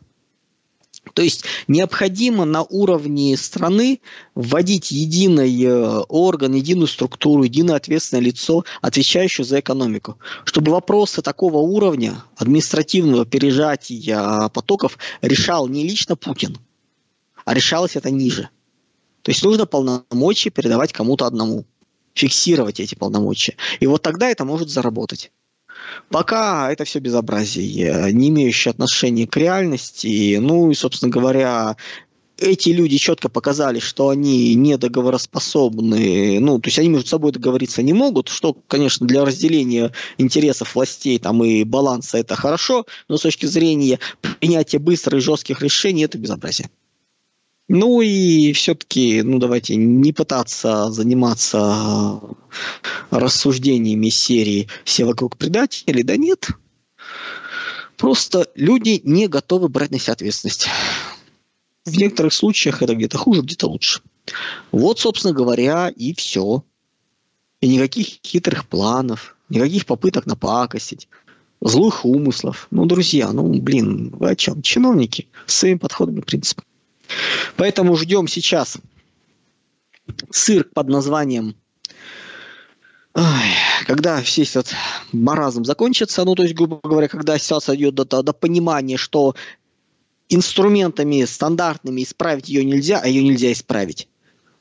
То 1.14 1.22
есть 1.22 1.44
необходимо 1.68 2.44
на 2.44 2.62
уровне 2.62 3.36
страны 3.36 4.00
вводить 4.34 4.90
единый 4.90 5.62
э, 5.62 6.00
орган, 6.08 6.54
единую 6.54 6.88
структуру, 6.88 7.44
единое 7.44 7.76
ответственное 7.76 8.22
лицо, 8.22 8.64
отвечающее 8.82 9.44
за 9.44 9.60
экономику, 9.60 10.18
чтобы 10.44 10.72
вопросы 10.72 11.22
такого 11.22 11.58
уровня 11.58 12.22
административного 12.36 13.24
пережатия 13.24 14.48
потоков 14.48 14.98
решал 15.22 15.68
не 15.68 15.84
лично 15.84 16.16
Путин, 16.16 16.58
а 17.44 17.54
решалось 17.54 17.94
это 17.94 18.10
ниже. 18.10 18.48
То 19.22 19.30
есть 19.30 19.42
нужно 19.44 19.66
полномочия 19.66 20.50
передавать 20.50 20.92
кому-то 20.92 21.26
одному, 21.26 21.64
фиксировать 22.14 22.80
эти 22.80 22.96
полномочия. 22.96 23.56
И 23.78 23.86
вот 23.86 24.02
тогда 24.02 24.28
это 24.28 24.44
может 24.44 24.68
заработать. 24.68 25.30
Пока 26.08 26.72
это 26.72 26.84
все 26.84 26.98
безобразие, 26.98 28.12
не 28.12 28.28
имеющее 28.28 28.70
отношения 28.70 29.26
к 29.26 29.36
реальности. 29.36 30.38
Ну 30.40 30.70
и, 30.70 30.74
собственно 30.74 31.10
говоря, 31.10 31.76
эти 32.36 32.70
люди 32.70 32.98
четко 32.98 33.28
показали, 33.28 33.78
что 33.78 34.08
они 34.08 34.54
недоговороспособны, 34.54 36.40
ну, 36.40 36.58
то 36.58 36.68
есть 36.68 36.78
они 36.78 36.88
между 36.88 37.08
собой 37.08 37.32
договориться 37.32 37.82
не 37.82 37.92
могут, 37.92 38.28
что, 38.28 38.56
конечно, 38.66 39.06
для 39.06 39.24
разделения 39.24 39.92
интересов 40.18 40.74
властей 40.74 41.18
там 41.18 41.44
и 41.44 41.64
баланса 41.64 42.18
это 42.18 42.34
хорошо, 42.34 42.86
но 43.08 43.16
с 43.16 43.22
точки 43.22 43.46
зрения 43.46 44.00
принятия 44.40 44.78
быстрых 44.78 45.20
и 45.20 45.24
жестких 45.24 45.62
решений 45.62 46.04
это 46.04 46.18
безобразие. 46.18 46.70
Ну 47.68 48.02
и 48.02 48.52
все-таки, 48.52 49.22
ну 49.22 49.38
давайте 49.38 49.76
не 49.76 50.12
пытаться 50.12 50.90
заниматься 50.90 52.20
рассуждениями 53.10 54.10
серии 54.10 54.68
«Все 54.84 55.06
вокруг 55.06 55.38
предатели». 55.38 56.02
Да 56.02 56.16
нет. 56.16 56.48
Просто 57.96 58.50
люди 58.54 59.00
не 59.04 59.28
готовы 59.28 59.68
брать 59.68 59.92
на 59.92 59.98
себя 59.98 60.12
ответственность. 60.12 60.66
В 61.86 61.96
некоторых 61.96 62.34
случаях 62.34 62.82
это 62.82 62.94
где-то 62.94 63.16
хуже, 63.16 63.40
где-то 63.40 63.66
лучше. 63.66 64.02
Вот, 64.70 64.98
собственно 64.98 65.32
говоря, 65.32 65.88
и 65.88 66.14
все. 66.14 66.64
И 67.62 67.68
никаких 67.68 68.18
хитрых 68.22 68.68
планов, 68.68 69.36
никаких 69.48 69.86
попыток 69.86 70.26
напакостить, 70.26 71.08
злых 71.62 72.04
умыслов. 72.04 72.66
Ну, 72.70 72.84
друзья, 72.84 73.32
ну, 73.32 73.48
блин, 73.60 74.10
вы 74.10 74.30
о 74.30 74.36
чем? 74.36 74.60
Чиновники 74.60 75.28
с 75.46 75.54
своими 75.54 75.78
подходами 75.78 76.18
и 76.18 76.22
принципами. 76.22 76.66
Поэтому 77.56 77.96
ждем 77.96 78.28
сейчас 78.28 78.78
цирк 80.30 80.70
под 80.74 80.88
названием 80.88 81.56
Ой, 83.14 83.24
когда 83.86 84.18
весь 84.18 84.56
этот 84.56 84.74
маразм 85.12 85.64
закончится, 85.64 86.24
ну, 86.24 86.34
то 86.34 86.42
есть, 86.42 86.54
грубо 86.54 86.80
говоря, 86.82 87.06
когда 87.06 87.38
ситуация 87.38 87.76
идет 87.76 87.94
до, 87.94 88.22
до 88.22 88.32
понимания, 88.32 88.96
что 88.96 89.36
инструментами 90.28 91.24
стандартными 91.24 92.02
исправить 92.02 92.48
ее 92.48 92.64
нельзя, 92.64 93.00
а 93.00 93.06
ее 93.06 93.22
нельзя 93.22 93.52
исправить. 93.52 94.08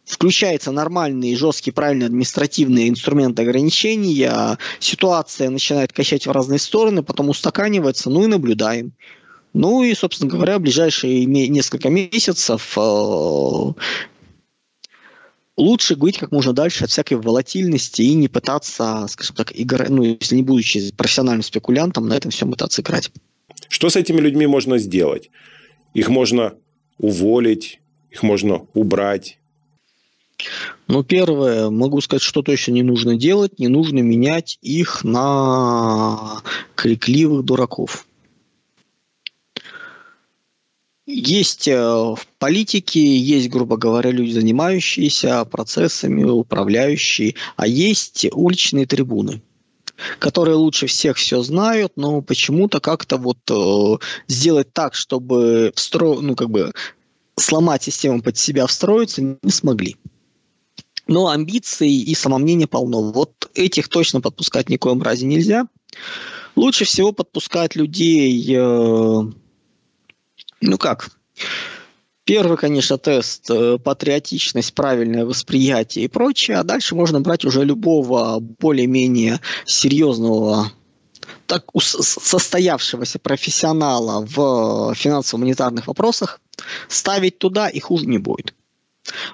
Включаются 0.05 0.71
нормальные, 0.71 1.35
жесткие, 1.35 1.73
правильные 1.73 2.07
административные 2.07 2.89
инструменты 2.89 3.41
ограничения, 3.41 4.59
ситуация 4.79 5.49
начинает 5.49 5.91
качать 5.91 6.27
в 6.27 6.31
разные 6.31 6.59
стороны, 6.59 7.01
потом 7.01 7.29
устаканивается, 7.29 8.11
ну 8.11 8.23
и 8.23 8.27
наблюдаем. 8.27 8.93
Ну 9.53 9.83
и, 9.83 9.93
собственно 9.93 10.31
говоря, 10.31 10.57
ближайшие 10.57 11.25
несколько 11.25 11.89
месяцев 11.89 12.75
э, 12.75 13.73
лучше 15.57 15.95
говорить 15.95 16.17
как 16.17 16.31
можно 16.31 16.53
дальше 16.53 16.85
от 16.85 16.89
всякой 16.89 17.17
волатильности 17.17 18.01
и 18.01 18.15
не 18.15 18.27
пытаться, 18.27 19.05
скажем 19.09 19.35
так, 19.35 19.51
играть, 19.53 19.89
ну, 19.89 20.03
если 20.03 20.35
не 20.35 20.43
будучи 20.43 20.91
профессиональным 20.95 21.43
спекулянтом, 21.43 22.07
на 22.07 22.15
этом 22.15 22.31
все 22.31 22.47
пытаться 22.47 22.81
играть. 22.81 23.11
Что 23.69 23.89
с 23.89 23.95
этими 23.95 24.19
людьми 24.19 24.47
можно 24.47 24.79
сделать? 24.79 25.29
Их 25.93 26.09
можно 26.09 26.55
уволить, 26.97 27.79
их 28.09 28.23
можно 28.23 28.65
убрать. 28.73 29.37
Ну, 30.87 31.03
первое, 31.03 31.69
могу 31.69 32.01
сказать, 32.01 32.23
что 32.23 32.41
точно 32.41 32.71
не 32.71 32.83
нужно 32.83 33.15
делать, 33.15 33.59
не 33.59 33.67
нужно 33.67 33.99
менять 33.99 34.57
их 34.61 35.03
на 35.03 36.41
крикливых 36.75 37.45
дураков. 37.45 38.07
Есть 41.05 41.67
э, 41.67 41.75
в 41.75 42.19
политике, 42.39 43.17
есть, 43.17 43.49
грубо 43.49 43.75
говоря, 43.75 44.11
люди, 44.11 44.31
занимающиеся 44.31 45.43
процессами, 45.43 46.23
управляющие, 46.23 47.35
а 47.57 47.67
есть 47.67 48.25
уличные 48.31 48.85
трибуны, 48.85 49.41
которые 50.19 50.55
лучше 50.55 50.87
всех 50.87 51.17
все 51.17 51.43
знают, 51.43 51.93
но 51.97 52.21
почему-то 52.21 52.79
как-то 52.79 53.17
вот 53.17 53.37
э, 53.51 54.05
сделать 54.29 54.71
так, 54.71 54.95
чтобы 54.95 55.73
встро... 55.75 56.21
ну, 56.21 56.35
как 56.35 56.49
бы 56.49 56.71
сломать 57.37 57.83
систему 57.83 58.21
под 58.21 58.37
себя, 58.37 58.65
встроиться, 58.65 59.21
не 59.21 59.51
смогли. 59.51 59.97
Но 61.07 61.27
амбиций 61.27 61.91
и 61.91 62.15
самомнения 62.15 62.67
полно. 62.67 63.11
Вот 63.11 63.51
этих 63.55 63.89
точно 63.89 64.21
подпускать 64.21 64.69
ни 64.69 64.77
в 64.77 64.79
коем 64.79 65.01
разе 65.01 65.25
нельзя. 65.25 65.67
Лучше 66.55 66.85
всего 66.85 67.11
подпускать 67.11 67.75
людей 67.75 68.55
э, 68.55 69.21
ну 70.63 70.77
как? 70.77 71.09
Первый, 72.25 72.57
конечно, 72.57 72.97
тест 72.97 73.51
э, 73.51 73.77
патриотичность, 73.77 74.73
правильное 74.73 75.25
восприятие 75.25 76.05
и 76.05 76.07
прочее, 76.07 76.57
а 76.57 76.63
дальше 76.63 76.95
можно 76.95 77.19
брать 77.19 77.43
уже 77.43 77.65
любого 77.65 78.39
более-менее 78.39 79.41
серьезного 79.65 80.71
так 81.47 81.65
состоявшегося 81.75 83.19
профессионала 83.19 84.25
в 84.25 84.93
финансово-монетарных 84.95 85.87
вопросах, 85.87 86.39
ставить 86.87 87.37
туда 87.39 87.67
и 87.67 87.79
хуже 87.79 88.05
не 88.05 88.17
будет. 88.17 88.53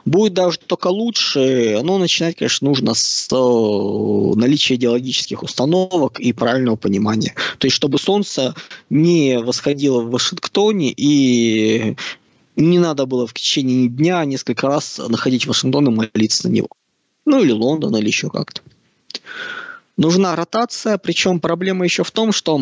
Будет 0.06 0.34
даже 0.34 0.58
только 0.58 0.88
лучше, 0.88 1.80
но 1.84 1.98
начинать, 1.98 2.38
конечно, 2.38 2.68
нужно 2.68 2.94
с 2.96 3.28
э, 3.32 4.36
наличия 4.36 4.76
идеологических 4.76 5.44
установок 5.44 6.20
и 6.20 6.34
правильного 6.34 6.76
понимания. 6.76 7.36
То 7.60 7.68
есть, 7.68 7.76
чтобы 7.76 8.00
солнце 8.00 8.56
не 8.90 9.38
восходило 9.38 10.02
в 10.02 10.10
Вашингтоне 10.10 10.92
и 10.96 11.96
не 12.56 12.80
надо 12.80 13.06
было 13.06 13.28
в 13.28 13.34
течение 13.34 13.88
дня 13.88 14.26
несколько 14.26 14.68
раз 14.68 15.00
находить 15.08 15.46
Вашингтон 15.46 15.88
и 15.88 16.10
молиться 16.14 16.48
на 16.48 16.52
него. 16.52 16.70
Ну, 17.26 17.44
или 17.44 17.52
Лондон, 17.52 17.96
или 17.96 18.08
еще 18.08 18.30
как-то. 18.30 18.62
Нужна 19.98 20.36
ротация, 20.36 20.98
причем 20.98 21.40
проблема 21.40 21.86
еще 21.86 22.04
в 22.04 22.12
том, 22.12 22.32
что 22.32 22.62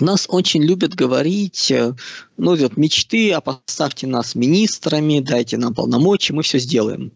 нас 0.00 0.26
очень 0.28 0.62
любят 0.62 0.94
говорить, 0.94 1.70
э, 1.70 1.94
ну, 2.36 2.56
вот 2.56 2.76
мечты, 2.76 3.32
а 3.32 3.40
поставьте 3.40 4.06
нас 4.06 4.34
министрами, 4.34 5.20
дайте 5.20 5.56
нам 5.56 5.74
полномочия, 5.74 6.32
мы 6.32 6.42
все 6.42 6.58
сделаем. 6.58 7.12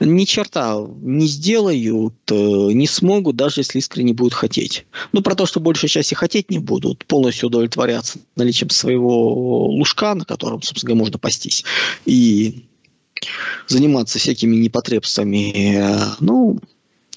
Ни 0.00 0.24
черта 0.24 0.76
не 1.02 1.26
сделают, 1.26 2.14
э, 2.30 2.34
не 2.34 2.86
смогут, 2.86 3.36
даже 3.36 3.60
если 3.60 3.78
искренне 3.78 4.14
будут 4.14 4.34
хотеть. 4.34 4.86
Ну, 5.12 5.22
про 5.22 5.34
то, 5.34 5.46
что 5.46 5.60
большая 5.60 5.88
часть 5.88 6.12
и 6.12 6.14
хотеть 6.14 6.50
не 6.50 6.58
будут, 6.58 7.04
полностью 7.06 7.48
удовлетворяться 7.48 8.18
наличием 8.36 8.70
своего 8.70 9.66
лужка, 9.66 10.14
на 10.14 10.24
котором, 10.24 10.62
собственно 10.62 10.88
говоря, 10.90 11.00
можно 11.00 11.18
пастись, 11.18 11.64
и 12.06 12.64
заниматься 13.66 14.18
всякими 14.18 14.56
непотребствами, 14.56 15.76
э, 15.76 15.98
ну, 16.20 16.60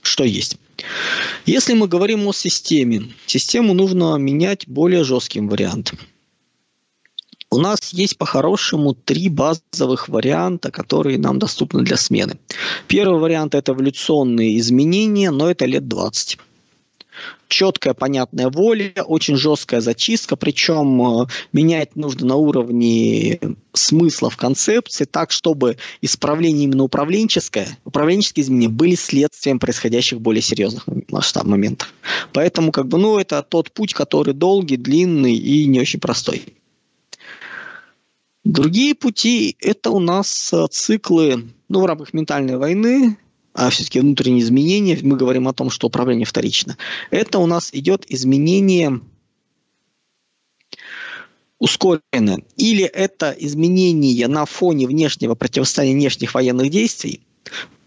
что 0.01 0.23
есть. 0.23 0.57
Если 1.45 1.73
мы 1.73 1.87
говорим 1.87 2.27
о 2.27 2.33
системе, 2.33 3.09
систему 3.25 3.73
нужно 3.73 4.15
менять 4.17 4.67
более 4.67 5.03
жестким 5.03 5.47
вариантом. 5.47 5.99
У 7.49 7.57
нас 7.57 7.91
есть 7.91 8.17
по-хорошему 8.17 8.93
три 8.93 9.27
базовых 9.27 10.07
варианта, 10.07 10.71
которые 10.71 11.17
нам 11.17 11.37
доступны 11.37 11.83
для 11.83 11.97
смены. 11.97 12.39
Первый 12.87 13.19
вариант– 13.19 13.55
это 13.55 13.73
эволюционные 13.73 14.57
изменения, 14.57 15.31
но 15.31 15.51
это 15.51 15.65
лет 15.65 15.87
20 15.87 16.37
четкая, 17.47 17.93
понятная 17.93 18.49
воля, 18.49 18.93
очень 19.05 19.35
жесткая 19.35 19.81
зачистка, 19.81 20.35
причем 20.35 21.01
э, 21.01 21.25
менять 21.51 21.95
нужно 21.95 22.27
на 22.27 22.35
уровне 22.35 23.39
смысла 23.73 24.29
в 24.29 24.37
концепции, 24.37 25.05
так, 25.05 25.31
чтобы 25.31 25.77
исправление 26.01 26.65
именно 26.65 26.83
управленческое, 26.83 27.67
управленческие 27.85 28.43
изменения 28.43 28.69
были 28.69 28.95
следствием 28.95 29.59
происходящих 29.59 30.21
более 30.21 30.41
серьезных 30.41 30.85
масштаб 31.09 31.43
моментов. 31.45 31.93
Поэтому, 32.33 32.71
как 32.71 32.87
бы, 32.87 32.97
ну, 32.97 33.19
это 33.19 33.43
тот 33.43 33.71
путь, 33.71 33.93
который 33.93 34.33
долгий, 34.33 34.77
длинный 34.77 35.35
и 35.35 35.65
не 35.65 35.79
очень 35.79 35.99
простой. 35.99 36.45
Другие 38.43 38.95
пути– 38.95 39.55
это 39.59 39.91
у 39.91 39.99
нас 39.99 40.51
э, 40.51 40.65
циклы, 40.71 41.49
ну, 41.69 41.81
в 41.81 41.85
рамках 41.85 42.13
ментальной 42.13 42.57
войны, 42.57 43.17
а 43.53 43.69
все-таки 43.69 43.99
внутренние 43.99 44.41
изменения, 44.41 44.97
мы 45.01 45.17
говорим 45.17 45.47
о 45.47 45.53
том, 45.53 45.69
что 45.69 45.87
управление 45.87 46.25
вторично. 46.25 46.77
Это 47.09 47.39
у 47.39 47.45
нас 47.45 47.69
идет 47.73 48.05
изменение 48.09 49.01
ускоренное. 51.59 52.43
Или 52.57 52.83
это 52.83 53.35
изменение 53.37 54.27
на 54.27 54.45
фоне 54.45 54.87
внешнего 54.87 55.35
противостояния 55.35 55.95
внешних 55.95 56.33
военных 56.33 56.69
действий, 56.69 57.21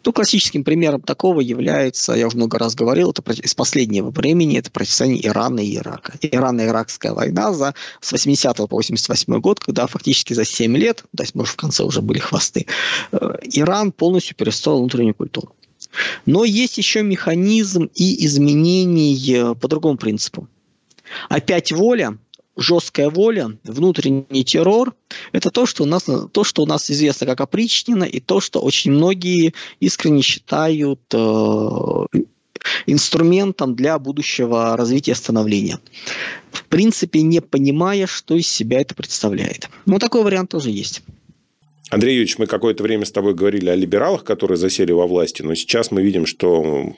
ну, 0.04 0.12
классическим 0.12 0.64
примером 0.64 1.00
такого 1.00 1.40
является, 1.40 2.12
я 2.12 2.26
уже 2.26 2.36
много 2.36 2.58
раз 2.58 2.74
говорил, 2.74 3.10
это 3.10 3.22
из 3.32 3.54
последнего 3.54 4.10
времени, 4.10 4.58
это 4.58 4.70
противостояние 4.70 5.26
Ирана 5.26 5.60
и 5.60 5.76
Ирака. 5.76 6.14
Ирано-Иракская 6.20 7.12
война 7.12 7.52
за, 7.52 7.74
с 8.00 8.12
80 8.12 8.56
по 8.56 8.66
88 8.76 9.40
год, 9.40 9.60
когда 9.60 9.86
фактически 9.86 10.34
за 10.34 10.44
7 10.44 10.76
лет, 10.76 11.04
то 11.16 11.22
есть, 11.22 11.34
может, 11.34 11.54
в 11.54 11.56
конце 11.56 11.84
уже 11.84 12.02
были 12.02 12.18
хвосты, 12.18 12.66
э, 13.12 13.18
Иран 13.52 13.92
полностью 13.92 14.36
перестроил 14.36 14.80
внутреннюю 14.80 15.14
культуру. 15.14 15.54
Но 16.26 16.44
есть 16.44 16.78
еще 16.78 17.02
механизм 17.02 17.88
и 17.94 18.26
изменений 18.26 19.54
по 19.60 19.68
другому 19.68 19.96
принципу. 19.96 20.48
Опять 21.28 21.72
воля, 21.72 22.18
жесткая 22.56 23.10
воля, 23.10 23.56
внутренний 23.64 24.44
террор– 24.44 24.94
это 25.34 25.50
то 25.50 25.66
что, 25.66 25.82
у 25.82 25.86
нас, 25.86 26.04
то, 26.04 26.44
что 26.44 26.62
у 26.62 26.66
нас 26.66 26.88
известно 26.88 27.26
как 27.26 27.40
опричнина, 27.40 28.04
и 28.04 28.20
то, 28.20 28.40
что 28.40 28.60
очень 28.60 28.92
многие 28.92 29.52
искренне 29.80 30.22
считают 30.22 31.00
э, 31.12 32.06
инструментом 32.86 33.74
для 33.74 33.98
будущего 33.98 34.76
развития 34.76 35.16
становления. 35.16 35.80
В 36.52 36.64
принципе, 36.66 37.22
не 37.22 37.40
понимая, 37.40 38.06
что 38.06 38.36
из 38.36 38.46
себя 38.46 38.80
это 38.80 38.94
представляет. 38.94 39.68
Но 39.86 39.98
такой 39.98 40.22
вариант 40.22 40.50
тоже 40.50 40.70
есть. 40.70 41.02
Андрей 41.90 42.12
Юрьевич, 42.12 42.38
мы 42.38 42.46
какое-то 42.46 42.84
время 42.84 43.04
с 43.04 43.10
тобой 43.10 43.34
говорили 43.34 43.68
о 43.68 43.74
либералах, 43.74 44.22
которые 44.22 44.56
засели 44.56 44.92
во 44.92 45.08
власти, 45.08 45.42
но 45.42 45.56
сейчас 45.56 45.90
мы 45.90 46.02
видим, 46.02 46.26
что 46.26 46.94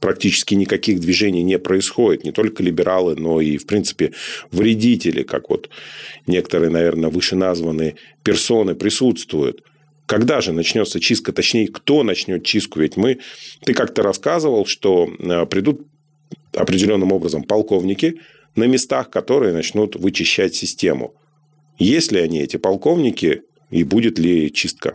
практически 0.00 0.54
никаких 0.54 1.00
движений 1.00 1.42
не 1.42 1.58
происходит. 1.58 2.24
Не 2.24 2.32
только 2.32 2.62
либералы, 2.62 3.16
но 3.16 3.40
и, 3.40 3.56
в 3.56 3.66
принципе, 3.66 4.12
вредители, 4.50 5.22
как 5.22 5.50
вот 5.50 5.70
некоторые, 6.26 6.70
наверное, 6.70 7.10
вышеназванные 7.10 7.96
персоны 8.22 8.74
присутствуют. 8.74 9.62
Когда 10.06 10.40
же 10.40 10.52
начнется 10.52 11.00
чистка? 11.00 11.32
Точнее, 11.32 11.68
кто 11.68 12.02
начнет 12.02 12.44
чистку? 12.44 12.80
Ведь 12.80 12.96
мы... 12.96 13.18
Ты 13.64 13.74
как-то 13.74 14.02
рассказывал, 14.02 14.64
что 14.66 15.10
э, 15.18 15.46
придут 15.46 15.86
определенным 16.54 17.12
образом 17.12 17.42
полковники 17.42 18.20
на 18.54 18.64
местах, 18.64 19.10
которые 19.10 19.52
начнут 19.52 19.96
вычищать 19.96 20.54
систему. 20.54 21.14
Есть 21.78 22.12
ли 22.12 22.20
они, 22.20 22.40
эти 22.40 22.56
полковники, 22.56 23.42
и 23.70 23.84
будет 23.84 24.18
ли 24.18 24.52
чистка? 24.52 24.94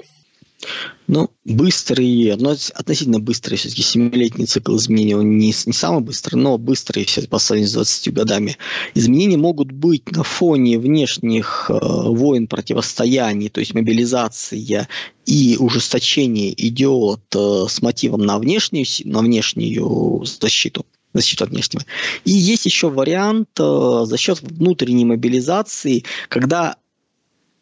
Ну, 1.07 1.29
быстрый, 1.43 2.35
но 2.37 2.55
относительно 2.73 3.19
быстрый 3.19 3.55
все-таки 3.55 3.81
семилетний 3.81 4.45
цикл 4.45 4.77
изменений, 4.77 5.15
он 5.15 5.37
не, 5.37 5.47
не 5.47 5.73
самый 5.73 6.01
быстрый, 6.01 6.35
но 6.35 6.57
быстрый 6.57 7.03
все 7.05 7.27
по 7.27 7.39
сравнению 7.39 7.69
с 7.69 7.73
20 7.73 8.13
годами. 8.13 8.57
Изменения 8.93 9.37
могут 9.37 9.71
быть 9.71 10.11
на 10.11 10.23
фоне 10.23 10.79
внешних 10.79 11.69
э, 11.69 11.73
войн, 11.81 12.47
противостояний, 12.47 13.49
то 13.49 13.59
есть 13.59 13.73
мобилизация 13.73 14.87
и 15.25 15.57
ужесточение 15.59 16.53
идет 16.67 17.21
э, 17.35 17.65
с 17.67 17.81
мотивом 17.81 18.21
на 18.21 18.39
внешнюю, 18.39 18.85
на 19.05 19.19
внешнюю 19.19 20.23
защиту 20.23 20.85
защиту 21.13 21.43
от 21.43 21.49
внешнего. 21.49 21.83
И 22.23 22.31
есть 22.31 22.65
еще 22.65 22.89
вариант 22.89 23.49
э, 23.59 24.03
за 24.05 24.17
счет 24.17 24.41
внутренней 24.41 25.03
мобилизации, 25.03 26.05
когда 26.29 26.77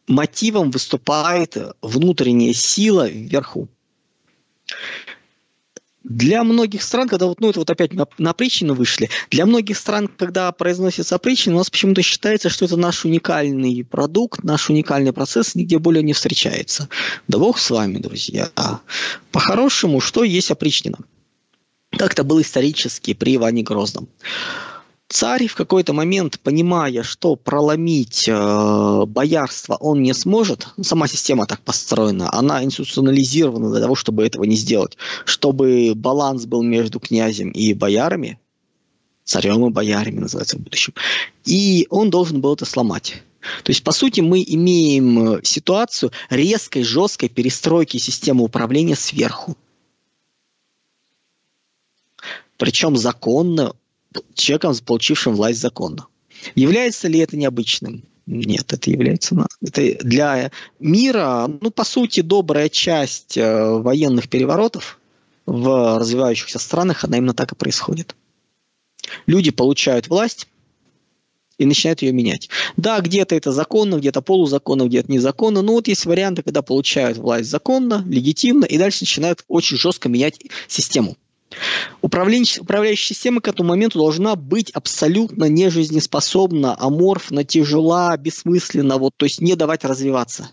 мотивом 0.10 0.72
выступает 0.72 1.56
внутренняя 1.82 2.54
сила 2.54 3.08
вверху. 3.08 3.70
Для 6.04 6.44
многих 6.44 6.82
стран, 6.82 7.08
когда 7.08 7.28
вот, 7.28 7.40
ну, 7.40 7.50
это 7.50 7.60
вот 7.60 7.70
опять 7.70 7.94
на, 7.94 8.08
на 8.18 8.34
причину 8.34 8.74
вышли, 8.74 9.10
для 9.30 9.46
многих 9.46 9.78
стран, 9.78 10.08
когда 10.08 10.52
произносится 10.52 11.20
причина, 11.20 11.56
у 11.56 11.58
нас 11.60 11.70
почему-то 11.70 12.02
считается, 12.02 12.50
что 12.50 12.66
это 12.66 12.78
наш 12.78 13.06
уникальный 13.06 13.84
продукт, 13.84 14.44
наш 14.44 14.70
уникальный 14.70 15.14
процесс, 15.14 15.56
нигде 15.56 15.78
более 15.78 16.02
не 16.02 16.14
встречается. 16.14 16.90
Да 17.28 17.38
бог 17.38 17.60
с 17.60 17.70
вами, 17.70 18.00
друзья. 18.00 18.50
По-хорошему, 19.32 20.00
что 20.00 20.24
есть 20.24 20.50
опричнина? 20.50 20.98
Как 21.92 22.14
это 22.14 22.24
было 22.24 22.42
исторически 22.42 23.14
при 23.14 23.36
Иване 23.36 23.62
Грозном. 23.62 24.08
Царь 25.10 25.48
в 25.48 25.56
какой-то 25.56 25.92
момент, 25.92 26.40
понимая, 26.40 27.02
что 27.02 27.36
проломить 27.36 28.26
э, 28.28 29.06
боярство 29.08 29.76
он 29.76 30.04
не 30.04 30.14
сможет, 30.14 30.68
сама 30.84 31.08
система 31.08 31.48
так 31.48 31.62
построена, 31.62 32.32
она 32.32 32.64
институционализирована 32.64 33.72
для 33.72 33.82
того, 33.82 33.96
чтобы 33.96 34.24
этого 34.24 34.44
не 34.44 34.56
сделать, 34.56 34.98
чтобы 35.26 35.94
баланс 35.96 36.46
был 36.46 36.62
между 36.62 37.00
князем 37.00 37.50
и 37.50 37.74
боярами, 37.74 38.40
царем 39.24 39.66
и 39.66 39.72
боярами 39.72 40.20
называется 40.20 40.58
в 40.58 40.62
будущем, 40.62 40.94
и 41.44 41.88
он 41.90 42.12
должен 42.12 42.40
был 42.40 42.54
это 42.54 42.66
сломать. 42.66 43.24
То 43.64 43.72
есть, 43.72 43.84
по 43.84 43.92
сути, 43.92 44.22
мы 44.22 44.44
имеем 44.46 45.38
э, 45.38 45.40
ситуацию 45.44 46.12
резкой, 46.30 46.84
жесткой 46.84 47.30
перестройки 47.30 47.98
системы 47.98 48.44
управления 48.44 48.96
сверху. 48.96 49.58
Причем 52.58 52.96
законно 52.96 53.74
человеком, 54.34 54.76
получившим 54.86 55.36
власть 55.36 55.60
законно. 55.60 56.08
Является 56.56 57.08
ли 57.08 57.20
это 57.20 57.38
необычным? 57.38 58.04
Нет, 58.26 58.72
это 58.74 58.92
является... 58.92 59.36
Это 59.62 59.98
для 60.06 60.52
мира, 60.80 61.50
ну, 61.62 61.72
по 61.72 61.84
сути, 61.84 62.22
добрая 62.22 62.70
часть 62.70 63.38
э, 63.38 63.72
военных 63.80 64.30
переворотов 64.30 65.00
в 65.48 65.98
развивающихся 65.98 66.60
странах, 66.60 67.04
она 67.04 67.18
именно 67.18 67.34
так 67.34 67.52
и 67.52 67.56
происходит. 67.56 68.16
Люди 69.26 69.50
получают 69.50 70.08
власть 70.08 70.48
и 71.58 71.66
начинают 71.66 72.04
ее 72.04 72.12
менять. 72.12 72.50
Да, 72.78 73.02
где-то 73.02 73.36
это 73.36 73.52
законно, 73.52 73.96
где-то 73.96 74.22
полузаконно, 74.22 74.88
где-то 74.88 75.12
незаконно, 75.12 75.62
но 75.62 75.74
вот 75.74 75.88
есть 75.88 76.06
варианты, 76.06 76.44
когда 76.44 76.62
получают 76.62 77.18
власть 77.18 77.50
законно, 77.50 78.04
легитимно, 78.08 78.66
и 78.66 78.78
дальше 78.78 79.00
начинают 79.02 79.44
очень 79.48 79.78
жестко 79.78 80.08
менять 80.08 80.40
систему. 80.68 81.18
Управляющая, 82.02 82.62
управляющая 82.62 83.16
система 83.16 83.42
к 83.42 83.48
этому 83.48 83.70
моменту 83.70 84.00
должна 84.00 84.36
быть 84.36 84.72
абсолютно 84.72 85.46
нежизнеспособна, 85.46 86.76
аморфна, 86.80 87.44
тяжела, 87.44 88.16
бессмысленна, 88.18 88.98
вот, 88.98 89.14
то 89.18 89.26
есть 89.26 89.42
не 89.42 89.56
давать 89.56 89.84
развиваться. 89.84 90.52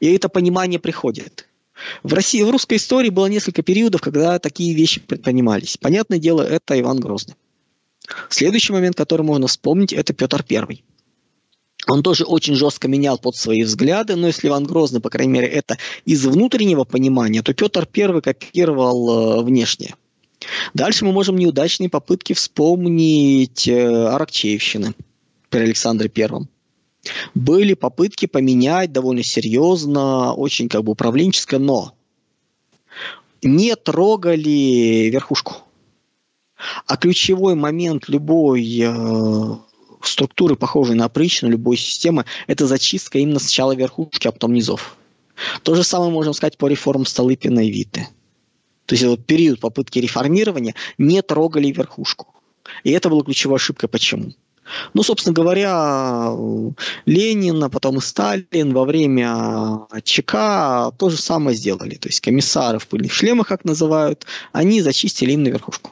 И 0.00 0.12
это 0.12 0.28
понимание 0.28 0.80
приходит. 0.80 1.48
В 2.02 2.12
России, 2.14 2.42
в 2.42 2.50
русской 2.50 2.76
истории 2.76 3.08
было 3.08 3.26
несколько 3.26 3.62
периодов, 3.62 4.00
когда 4.00 4.38
такие 4.38 4.74
вещи 4.74 5.00
предпринимались. 5.00 5.76
Понятное 5.76 6.18
дело, 6.18 6.42
это 6.42 6.78
Иван 6.78 7.00
Грозный. 7.00 7.34
Следующий 8.28 8.72
момент, 8.72 8.96
который 8.96 9.22
можно 9.22 9.46
вспомнить, 9.46 9.92
это 9.92 10.12
Петр 10.12 10.42
Первый. 10.42 10.84
Он 11.88 12.02
тоже 12.02 12.24
очень 12.24 12.54
жестко 12.54 12.88
менял 12.88 13.18
под 13.18 13.36
свои 13.36 13.64
взгляды, 13.64 14.14
но 14.14 14.28
если 14.28 14.48
Иван 14.48 14.64
Грозный, 14.64 15.00
по 15.00 15.10
крайней 15.10 15.32
мере, 15.32 15.48
это 15.48 15.78
из 16.04 16.24
внутреннего 16.24 16.84
понимания, 16.84 17.42
то 17.42 17.52
Петр 17.54 17.88
I 17.96 18.20
копировал 18.20 19.40
э, 19.40 19.44
внешнее. 19.44 19.94
Дальше 20.74 21.04
мы 21.04 21.12
можем 21.12 21.36
неудачные 21.36 21.88
попытки 21.88 22.32
вспомнить 22.32 23.66
э, 23.66 24.06
Аракчеевщины 24.06 24.94
при 25.50 25.60
Александре 25.60 26.08
Первом. 26.08 26.48
Были 27.34 27.74
попытки 27.74 28.26
поменять 28.26 28.92
довольно 28.92 29.24
серьезно, 29.24 30.34
очень 30.34 30.68
как 30.68 30.84
бы 30.84 30.92
управленческое, 30.92 31.58
но 31.58 31.94
не 33.42 33.74
трогали 33.74 35.10
верхушку. 35.10 35.54
А 36.86 36.96
ключевой 36.96 37.56
момент 37.56 38.08
любой 38.08 38.80
э, 38.80 39.56
структуры, 40.06 40.56
похожей 40.56 40.96
на 40.96 41.06
опричную, 41.06 41.52
любой 41.52 41.76
системы, 41.76 42.24
это 42.46 42.66
зачистка 42.66 43.18
именно 43.18 43.38
сначала 43.38 43.74
верхушки, 43.74 44.28
а 44.28 44.32
потом 44.32 44.52
низов. 44.52 44.96
То 45.62 45.74
же 45.74 45.84
самое 45.84 46.10
можем 46.10 46.34
сказать 46.34 46.58
по 46.58 46.66
реформам 46.66 47.06
Столыпина 47.06 47.60
и 47.60 47.70
Виты. 47.70 48.08
То 48.86 48.94
есть 48.94 49.04
вот 49.04 49.24
период 49.24 49.60
попытки 49.60 49.98
реформирования 49.98 50.74
не 50.98 51.22
трогали 51.22 51.68
верхушку. 51.68 52.34
И 52.84 52.90
это 52.90 53.08
была 53.08 53.22
ключевая 53.22 53.56
ошибка. 53.56 53.88
Почему? 53.88 54.32
Ну, 54.94 55.02
собственно 55.02 55.34
говоря, 55.34 56.32
Ленин, 57.04 57.62
а 57.62 57.68
потом 57.68 57.98
и 57.98 58.00
Сталин 58.00 58.72
во 58.72 58.84
время 58.84 59.86
ЧК 60.04 60.92
то 60.98 61.10
же 61.10 61.16
самое 61.16 61.56
сделали. 61.56 61.96
То 61.96 62.08
есть 62.08 62.20
комиссары 62.20 62.78
в 62.78 62.86
пыльных 62.86 63.12
шлемах, 63.12 63.48
как 63.48 63.64
называют, 63.64 64.26
они 64.52 64.80
зачистили 64.80 65.32
именно 65.32 65.48
верхушку. 65.48 65.90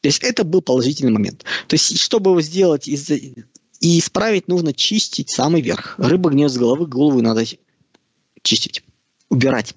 То 0.00 0.08
есть 0.08 0.22
это 0.22 0.44
был 0.44 0.62
положительный 0.62 1.12
момент. 1.12 1.44
То 1.66 1.74
есть, 1.74 1.98
чтобы 1.98 2.30
его 2.30 2.40
сделать 2.40 2.86
из 2.88 3.10
и 3.80 3.98
исправить, 3.98 4.48
нужно 4.48 4.72
чистить 4.72 5.30
самый 5.30 5.60
верх. 5.60 5.94
Рыба 5.98 6.30
гнет 6.30 6.50
с 6.50 6.56
головы, 6.56 6.86
голову 6.86 7.22
надо 7.22 7.44
чистить, 8.42 8.82
убирать. 9.28 9.74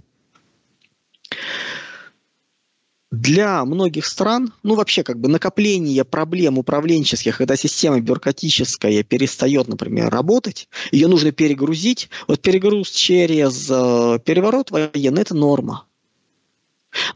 Для 3.11 3.65
многих 3.65 4.05
стран, 4.05 4.53
ну 4.63 4.75
вообще 4.75 5.03
как 5.03 5.19
бы 5.19 5.27
накопление 5.27 6.05
проблем 6.05 6.57
управленческих, 6.57 7.37
когда 7.37 7.57
система 7.57 7.99
бюрократическая 7.99 9.03
перестает, 9.03 9.67
например, 9.67 10.09
работать, 10.09 10.69
ее 10.91 11.09
нужно 11.09 11.33
перегрузить. 11.33 12.09
Вот 12.29 12.41
перегруз 12.41 12.89
через 12.89 13.69
э, 13.69 14.19
переворот 14.23 14.71
военный– 14.71 15.21
это 15.23 15.35
норма. 15.35 15.85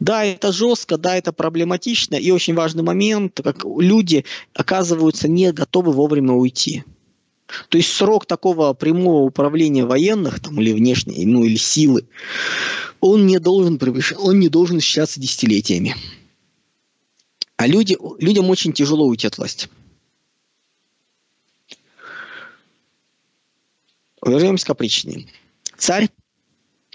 Да, 0.00 0.24
это 0.24 0.52
жестко, 0.52 0.96
да, 0.96 1.16
это 1.16 1.32
проблематично, 1.32 2.16
и 2.16 2.30
очень 2.30 2.54
важный 2.54 2.82
момент, 2.82 3.40
как 3.42 3.64
люди 3.64 4.24
оказываются 4.54 5.28
не 5.28 5.52
готовы 5.52 5.92
вовремя 5.92 6.32
уйти. 6.32 6.84
То 7.68 7.78
есть 7.78 7.92
срок 7.92 8.26
такого 8.26 8.72
прямого 8.72 9.22
управления 9.22 9.84
военных, 9.84 10.40
там, 10.40 10.60
или 10.60 10.72
внешней, 10.72 11.24
ну, 11.26 11.44
или 11.44 11.56
силы, 11.56 12.06
он 13.00 13.26
не 13.26 13.38
должен 13.38 13.78
превышать, 13.78 14.18
он 14.18 14.40
не 14.40 14.48
должен 14.48 14.78
исчисляться 14.78 15.20
десятилетиями. 15.20 15.94
А 17.56 17.66
люди, 17.66 17.96
людям 18.18 18.50
очень 18.50 18.72
тяжело 18.72 19.06
уйти 19.06 19.26
от 19.26 19.38
власти. 19.38 19.68
Вернемся 24.24 24.66
к 24.66 24.70
опричнине. 24.70 25.28
Царь 25.78 26.08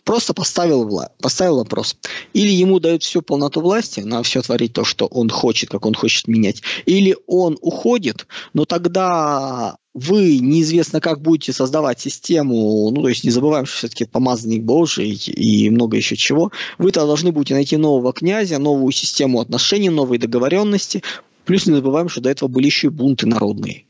просто 0.04 0.34
поставил, 0.34 0.88
вла- 0.88 1.12
поставил 1.22 1.58
вопрос. 1.58 1.96
Или 2.34 2.50
ему 2.50 2.80
дают 2.80 3.04
всю 3.04 3.22
полноту 3.22 3.62
власти, 3.62 4.02
на 4.02 4.24
все 4.24 4.42
творить 4.42 4.74
то, 4.74 4.84
что 4.84 5.06
он 5.06 5.30
хочет, 5.30 5.70
как 5.70 5.86
он 5.86 5.94
хочет 5.94 6.28
менять, 6.28 6.62
или 6.86 7.16
он 7.28 7.58
уходит, 7.62 8.28
но 8.54 8.66
тогда 8.66 9.78
вы 9.94 10.40
неизвестно 10.40 11.02
как 11.02 11.22
будете 11.22 11.52
создавать 11.52 12.00
систему, 12.00 12.90
ну, 12.92 13.02
то 13.02 13.10
есть 13.10 13.24
не 13.24 13.30
забываем, 13.30 13.66
что 13.66 13.78
все-таки 13.78 14.06
помазанник 14.06 14.64
Божий 14.64 15.12
и 15.12 15.70
много 15.70 15.98
еще 15.98 16.16
чего, 16.16 16.52
вы-то 16.78 17.06
должны 17.06 17.32
будете 17.32 17.56
найти 17.56 17.78
нового 17.78 18.14
князя, 18.14 18.58
новую 18.58 18.92
систему 18.92 19.42
отношений, 19.42 19.90
новые 19.90 20.20
договоренности, 20.20 21.04
плюс 21.46 21.66
не 21.66 21.76
забываем, 21.76 22.08
что 22.08 22.22
до 22.22 22.30
этого 22.30 22.48
были 22.48 22.68
еще 22.68 22.88
и 22.88 22.92
бунты 22.92 23.28
народные. 23.28 23.86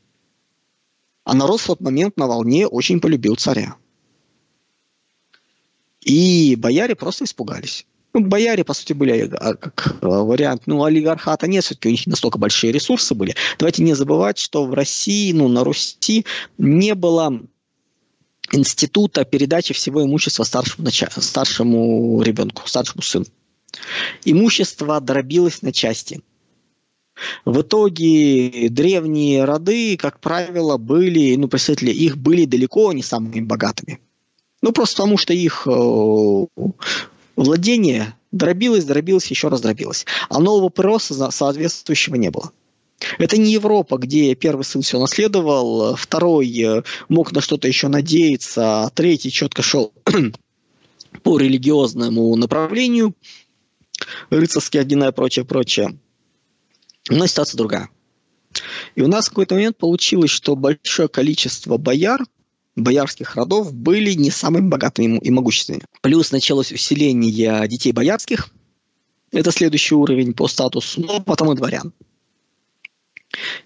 А 1.24 1.34
народ 1.34 1.60
в 1.60 1.66
тот 1.66 1.80
момент 1.80 2.16
на 2.16 2.26
волне 2.26 2.66
очень 2.66 3.00
полюбил 3.00 3.36
царя. 3.36 3.76
И 6.02 6.56
бояре 6.56 6.94
просто 6.94 7.24
испугались. 7.24 7.86
Ну, 8.14 8.20
бояре, 8.20 8.62
по 8.62 8.74
сути, 8.74 8.92
были 8.92 9.30
а, 9.32 9.54
как 9.54 9.96
э, 10.02 10.06
вариант, 10.06 10.64
ну, 10.66 10.84
олигархата 10.84 11.46
нет, 11.46 11.64
все-таки 11.64 11.88
у 11.88 11.92
них 11.92 12.06
настолько 12.06 12.38
большие 12.38 12.72
ресурсы 12.72 13.14
были. 13.14 13.34
Давайте 13.58 13.82
не 13.82 13.94
забывать, 13.94 14.38
что 14.38 14.66
в 14.66 14.74
России, 14.74 15.32
ну, 15.32 15.48
на 15.48 15.64
Руси 15.64 16.26
не 16.58 16.94
было 16.94 17.40
института 18.50 19.24
передачи 19.24 19.72
всего 19.72 20.04
имущества 20.04 20.44
старшему, 20.44 20.90
старшему 20.90 22.20
ребенку, 22.20 22.68
старшему 22.68 23.00
сыну. 23.02 23.24
Имущество 24.26 25.00
дробилось 25.00 25.62
на 25.62 25.72
части. 25.72 26.20
В 27.46 27.62
итоге 27.62 28.68
древние 28.68 29.44
роды, 29.44 29.96
как 29.96 30.20
правило, 30.20 30.76
были, 30.76 31.34
ну, 31.36 31.48
представители 31.48 31.92
их 31.92 32.18
были 32.18 32.44
далеко 32.44 32.92
не 32.92 33.02
самыми 33.02 33.40
богатыми. 33.40 34.00
Ну, 34.62 34.70
просто 34.72 34.98
потому 34.98 35.18
что 35.18 35.34
их 35.34 35.66
э, 35.66 36.46
владение 37.36 38.14
дробилось, 38.30 38.84
дробилось, 38.84 39.26
еще 39.26 39.48
раз 39.48 39.60
дробилось. 39.60 40.06
А 40.28 40.38
нового 40.38 40.68
прироста 40.68 41.30
соответствующего 41.30 42.14
не 42.14 42.30
было. 42.30 42.52
Это 43.18 43.36
не 43.36 43.52
Европа, 43.52 43.98
где 43.98 44.36
первый 44.36 44.62
сын 44.62 44.82
все 44.82 45.00
наследовал, 45.00 45.96
второй 45.96 46.48
э, 46.60 46.82
мог 47.08 47.32
на 47.32 47.40
что-то 47.40 47.66
еще 47.66 47.88
надеяться, 47.88 48.84
а 48.84 48.90
третий 48.90 49.32
четко 49.32 49.62
шел 49.62 49.92
по 51.24 51.38
религиозному 51.38 52.36
направлению, 52.36 53.16
рыцарские 54.30 54.82
ордена 54.82 55.08
и 55.08 55.12
прочее, 55.12 55.44
прочее. 55.44 55.98
Но 57.08 57.26
ситуация 57.26 57.58
другая. 57.58 57.88
И 58.94 59.02
у 59.02 59.08
нас 59.08 59.26
в 59.26 59.30
какой-то 59.30 59.56
момент 59.56 59.76
получилось, 59.76 60.30
что 60.30 60.54
большое 60.54 61.08
количество 61.08 61.78
бояр– 61.78 62.20
боярских 62.76 63.36
родов 63.36 63.72
были 63.72 64.12
не 64.12 64.30
самыми 64.30 64.68
богатыми 64.68 65.18
и 65.18 65.30
могущественными. 65.30 65.84
Плюс 66.00 66.32
началось 66.32 66.72
усиление 66.72 67.68
детей 67.68 67.92
боярских, 67.92 68.50
это 69.30 69.50
следующий 69.50 69.94
уровень 69.94 70.34
по 70.34 70.46
статусу, 70.46 71.00
но 71.00 71.20
потом 71.20 71.52
и 71.52 71.56
дворян. 71.56 71.92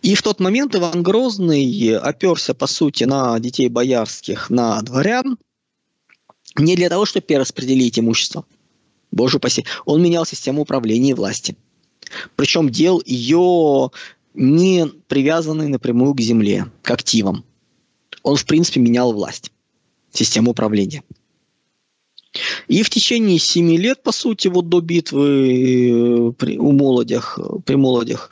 И 0.01 0.15
в 0.15 0.23
тот 0.23 0.39
момент 0.39 0.77
Иван 0.77 1.03
Грозный 1.03 1.97
оперся, 1.97 2.55
по 2.55 2.69
сути, 2.69 3.03
на 3.03 3.39
детей 3.41 3.69
боярских, 3.69 4.49
на 4.49 4.81
дворян, 4.83 5.39
не 6.57 6.77
для 6.77 6.89
того, 6.89 7.05
чтобы 7.05 7.27
перераспределить 7.27 7.99
имущество. 7.99 8.45
Боже 9.11 9.39
упаси. 9.39 9.65
Он 9.85 10.03
менял 10.03 10.25
систему 10.25 10.63
управления 10.63 11.11
и 11.11 11.15
власти. 11.15 11.57
Причем 12.37 12.71
делал 12.71 13.03
ее 13.05 13.91
не 14.35 14.87
привязанной 14.87 15.67
напрямую 15.67 16.15
к 16.15 16.21
земле, 16.21 16.71
к 16.83 16.91
активам 16.93 17.45
он, 18.27 18.37
в 18.37 18.45
принципе, 18.45 18.81
менял 18.81 19.13
власть, 19.13 19.53
систему 20.11 20.51
управления. 20.51 21.05
И 22.67 22.83
в 22.83 22.91
течение 22.91 23.39
семи 23.39 23.79
лет, 23.79 24.03
по 24.03 24.11
сути, 24.11 24.49
вот 24.49 24.69
до 24.69 24.81
битвы 24.81 26.31
э, 26.31 26.33
при, 26.33 26.59
у 26.59 26.73
молодях, 26.73 27.39
при 27.65 27.77
молодях, 27.77 28.31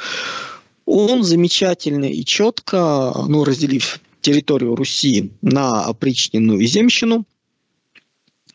он 0.84 1.22
замечательно 1.22 2.06
и 2.06 2.24
четко, 2.24 3.14
ну, 3.28 3.44
разделив 3.44 4.00
территорию 4.20 4.74
Руси 4.74 5.30
на 5.42 5.84
опричнину 5.84 6.58
и 6.58 6.66
земщину, 6.66 7.24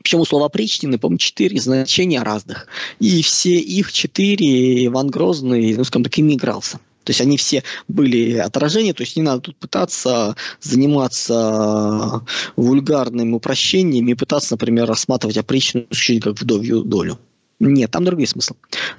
причем 0.03 0.19
у 0.19 0.25
слова 0.25 0.47
опричнины, 0.47 0.97
по-моему, 0.99 1.19
четыре 1.19 1.59
значения 1.59 2.21
разных. 2.21 2.67
И 2.99 3.21
все 3.21 3.57
их 3.57 3.93
четыре 3.93 4.85
Иван 4.87 5.07
Грозный, 5.07 5.73
ну, 5.75 5.83
скажем 5.85 6.03
так, 6.03 6.17
ими 6.17 6.33
игрался. 6.33 6.81
То 7.09 7.11
есть 7.11 7.21
они 7.21 7.37
все 7.37 7.63
были 7.87 8.35
отражения, 8.35 8.93
то 8.93 9.01
есть 9.01 9.17
не 9.17 9.23
надо 9.23 9.41
тут 9.41 9.55
пытаться 9.55 10.35
заниматься 10.61 12.21
вульгарными 12.55 13.33
упрощениями 13.33 14.11
и 14.11 14.13
пытаться, 14.13 14.53
например, 14.53 14.85
рассматривать 14.85 15.35
опричнину 15.35 15.87
чуть 15.89 16.21
как 16.21 16.39
вдовью 16.39 16.83
долю. 16.83 17.17
Нет, 17.59 17.89
там 17.89 18.05
другой 18.05 18.27
смысл. 18.27 18.53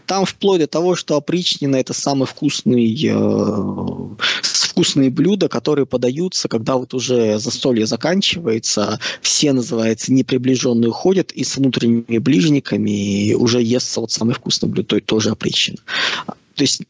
Там 0.07 0.25
вплоть 0.25 0.59
до 0.59 0.67
того, 0.67 0.97
что 0.97 1.17
опричнина 1.17 1.77
это 1.77 1.93
самый 1.93 2.27
вкусный, 2.27 2.93
э, 3.01 4.17
вкусные 4.43 5.11
блюда, 5.11 5.49
которые 5.49 5.87
подаются, 5.87 6.49
когда 6.49 6.75
вот 6.75 6.93
уже 6.93 7.39
застолье 7.39 7.87
заканчивается, 7.87 8.99
все, 9.23 9.53
называется, 9.53 10.13
неприближенные 10.13 10.91
уходят, 10.91 11.31
и 11.31 11.45
с 11.45 11.59
внутренними 11.59 12.19
ближниками 12.19 13.35
уже 13.35 13.63
естся 13.63 14.01
вот 14.01 14.11
самый 14.11 14.35
вкусный 14.35 14.69
блюдо, 14.69 14.97
то 14.97 15.01
тоже 15.01 15.31
опричнина. 15.31 15.79
То 16.27 16.65
есть 16.65 16.83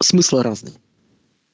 смыслы 0.00 0.42
разные. 0.42 0.74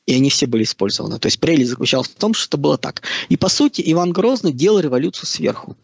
И 0.06 0.14
они 0.14 0.30
все 0.30 0.46
были 0.46 0.64
использованы. 0.64 1.18
То 1.18 1.26
есть 1.26 1.38
прелесть 1.38 1.70
заключалась 1.70 2.08
в 2.08 2.14
том, 2.14 2.34
что 2.34 2.48
это 2.48 2.56
было 2.56 2.78
так. 2.78 3.02
И 3.28 3.36
по 3.36 3.48
сути 3.48 3.82
Иван 3.86 4.12
Грозный 4.12 4.52
делал 4.52 4.80
революцию 4.80 5.26
сверху. 5.26 5.76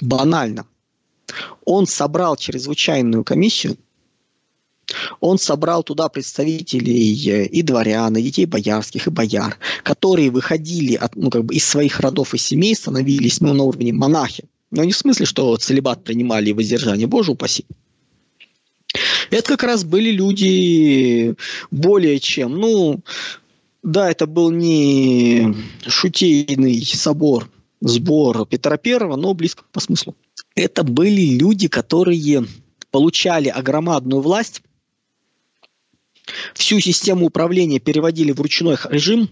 банально. 0.00 0.66
Он 1.64 1.86
собрал 1.86 2.36
чрезвычайную 2.36 3.22
комиссию, 3.22 3.76
он 5.20 5.38
собрал 5.38 5.82
туда 5.82 6.08
представителей 6.08 7.30
э, 7.30 7.46
и 7.46 7.62
дворян, 7.62 8.16
и 8.16 8.22
детей 8.22 8.46
боярских, 8.46 9.06
и 9.06 9.10
бояр, 9.10 9.58
которые 9.82 10.30
выходили 10.30 10.94
от, 10.94 11.14
ну, 11.16 11.30
как 11.30 11.44
бы 11.44 11.54
из 11.54 11.66
своих 11.66 12.00
родов 12.00 12.34
и 12.34 12.38
семей, 12.38 12.74
становились 12.74 13.40
ну, 13.40 13.52
на 13.52 13.64
уровне 13.64 13.92
монахи. 13.92 14.44
Но 14.70 14.84
не 14.84 14.92
в 14.92 14.96
смысле, 14.96 15.26
что 15.26 15.56
целебат 15.56 16.04
принимали 16.04 16.50
и 16.50 16.52
воздержание, 16.52 17.06
боже 17.06 17.32
упаси. 17.32 17.66
Это 19.30 19.48
как 19.48 19.62
раз 19.62 19.84
были 19.84 20.10
люди 20.10 21.34
более 21.70 22.18
чем, 22.20 22.58
ну, 22.58 23.00
да, 23.82 24.10
это 24.10 24.26
был 24.26 24.50
не 24.50 25.54
шутейный 25.86 26.84
собор, 26.84 27.50
сбор 27.80 28.46
Петра 28.46 28.76
Первого, 28.76 29.16
но 29.16 29.34
близко 29.34 29.64
по 29.72 29.80
смыслу. 29.80 30.16
Это 30.54 30.82
были 30.82 31.36
люди, 31.36 31.68
которые 31.68 32.46
получали 32.90 33.48
огромадную 33.48 34.20
власть, 34.20 34.62
всю 36.54 36.80
систему 36.80 37.26
управления 37.26 37.78
переводили 37.78 38.32
в 38.32 38.40
ручной 38.40 38.76
режим, 38.90 39.30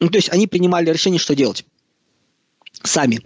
ну, 0.00 0.08
то 0.08 0.16
есть 0.16 0.30
они 0.30 0.46
принимали 0.46 0.90
решение, 0.90 1.18
что 1.18 1.34
делать. 1.34 1.64
Сами. 2.82 3.20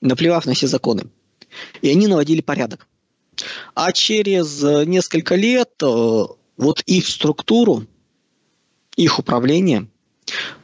Наплевав 0.00 0.44
на 0.46 0.52
все 0.52 0.66
законы. 0.66 1.04
И 1.82 1.90
они 1.90 2.06
наводили 2.06 2.40
порядок. 2.40 2.86
А 3.74 3.92
через 3.92 4.62
несколько 4.86 5.34
лет 5.34 5.70
э, 5.82 6.24
вот 6.56 6.82
их 6.86 7.08
структуру, 7.08 7.86
их 8.96 9.18
управление 9.18 9.88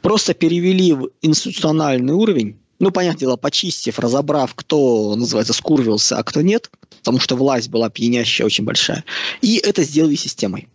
просто 0.02 0.34
перевели 0.34 0.92
в 0.92 1.10
институциональный 1.20 2.14
уровень, 2.14 2.58
ну, 2.78 2.90
понятное 2.90 3.20
дело, 3.20 3.36
почистив, 3.36 3.98
разобрав, 3.98 4.54
кто, 4.54 5.14
называется, 5.14 5.52
скурвился, 5.52 6.16
а 6.16 6.22
кто 6.22 6.40
нет, 6.40 6.70
потому 7.00 7.20
что 7.20 7.36
власть 7.36 7.68
была 7.68 7.90
пьянящая, 7.90 8.46
очень 8.46 8.64
большая, 8.64 9.04
и 9.42 9.56
это 9.56 9.82
сделали 9.82 10.14
системой. 10.14 10.68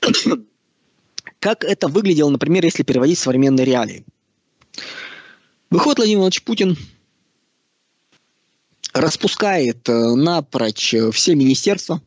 Как 1.40 1.64
это 1.64 1.88
выглядело, 1.88 2.30
например, 2.30 2.64
если 2.64 2.82
переводить 2.82 3.18
современные 3.18 3.64
реалии? 3.64 4.04
Выходит 5.70 5.98
Владимир 5.98 6.18
Владимирович 6.18 6.42
Путин, 6.42 6.76
распускает 9.00 9.88
э, 9.88 10.14
напрочь 10.14 10.94
все 11.12 11.34
министерства, 11.34 12.02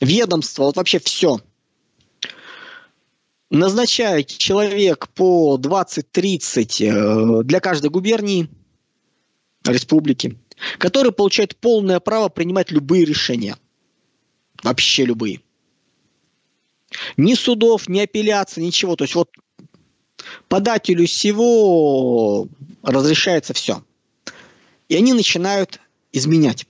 ведомство, 0.00 0.64
вот 0.64 0.76
вообще 0.76 0.98
все. 0.98 1.40
Назначает 3.50 4.28
человек 4.28 5.08
по 5.08 5.58
20-30 5.58 7.40
э, 7.40 7.44
для 7.44 7.60
каждой 7.60 7.90
губернии, 7.90 8.48
республики, 9.64 10.38
который 10.78 11.12
получает 11.12 11.56
полное 11.56 12.00
право 12.00 12.28
принимать 12.28 12.70
любые 12.70 13.04
решения. 13.04 13.56
Вообще 14.62 15.04
любые. 15.04 15.40
Ни 17.16 17.34
судов, 17.34 17.88
ни 17.88 18.00
апелляций, 18.00 18.62
ничего. 18.62 18.96
То 18.96 19.04
есть 19.04 19.14
вот 19.14 19.30
подателю 20.48 21.06
всего 21.06 22.48
разрешается 22.82 23.54
все. 23.54 23.82
И 24.92 24.94
они 24.94 25.14
начинают 25.14 25.80
изменять, 26.12 26.66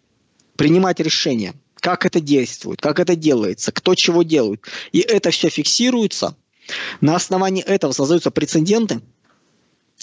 принимать 0.54 1.00
решения 1.00 1.54
как 1.80 2.06
это 2.06 2.20
действует, 2.20 2.80
как 2.80 3.00
это 3.00 3.16
делается, 3.16 3.72
кто 3.72 3.96
чего 3.96 4.22
делает. 4.22 4.64
И 4.92 5.00
это 5.00 5.32
все 5.32 5.48
фиксируется. 5.48 6.36
На 7.00 7.16
основании 7.16 7.64
этого 7.64 7.90
создаются 7.90 8.30
прецеденты, 8.30 9.00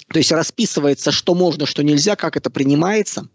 то 0.10 0.20
есть 0.20 0.34
расписывается, 0.34 1.14
что 1.14 1.34
можно, 1.34 1.66
что 1.66 1.82
нельзя, 1.82 2.18
как 2.18 2.36
это 2.36 2.50
принимается. 2.50 3.30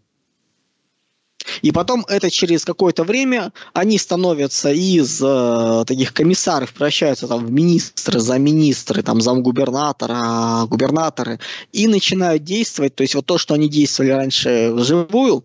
И 1.61 1.71
потом 1.71 2.05
это 2.07 2.29
через 2.29 2.65
какое-то 2.65 3.03
время 3.03 3.51
они 3.73 3.97
становятся 3.97 4.71
из 4.71 5.21
э, 5.21 5.83
таких 5.85 6.13
комиссаров, 6.13 6.73
превращаются 6.73 7.27
там 7.27 7.45
в 7.45 7.51
министры, 7.51 8.19
замминистры, 8.19 9.03
там 9.03 9.21
замгубернатора, 9.21 10.65
губернаторы, 10.67 11.39
и 11.71 11.87
начинают 11.87 12.43
действовать. 12.43 12.95
То 12.95 13.01
есть 13.01 13.15
вот 13.15 13.25
то, 13.25 13.37
что 13.37 13.53
они 13.53 13.69
действовали 13.69 14.11
раньше 14.11 14.71
вживую, 14.73 15.43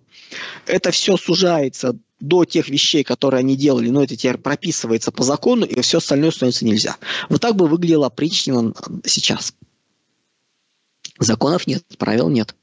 это 0.66 0.90
все 0.90 1.16
сужается 1.16 1.96
до 2.20 2.44
тех 2.44 2.68
вещей, 2.68 3.02
которые 3.02 3.40
они 3.40 3.56
делали, 3.56 3.88
но 3.88 4.02
это 4.04 4.16
теперь 4.16 4.36
прописывается 4.36 5.10
по 5.10 5.22
закону, 5.22 5.64
и 5.64 5.80
все 5.80 5.98
остальное 5.98 6.30
становится 6.30 6.64
нельзя. 6.64 6.96
Вот 7.28 7.40
так 7.40 7.56
бы 7.56 7.66
выглядело 7.66 8.06
опричнина 8.06 8.74
сейчас. 9.04 9.54
Законов 11.18 11.66
нет, 11.66 11.84
правил 11.98 12.28
нет. 12.28 12.54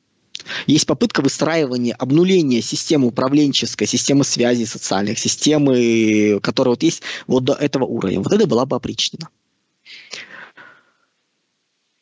Есть 0.66 0.86
попытка 0.86 1.22
выстраивания, 1.22 1.94
обнуления 1.96 2.62
системы 2.62 3.08
управленческой, 3.08 3.88
системы 3.88 4.24
связи 4.24 4.66
социальных, 4.66 5.20
системы, 5.20 6.40
которая 6.42 6.72
вот 6.74 6.84
есть 6.84 7.02
вот 7.28 7.44
до 7.44 7.54
этого 7.54 7.86
уровня. 7.86 8.20
Вот 8.20 8.32
это 8.32 8.48
была 8.48 8.66
бы 8.66 8.76
опричнина. 8.76 9.30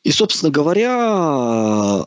И, 0.04 0.12
собственно 0.12 0.52
говоря, 0.52 2.06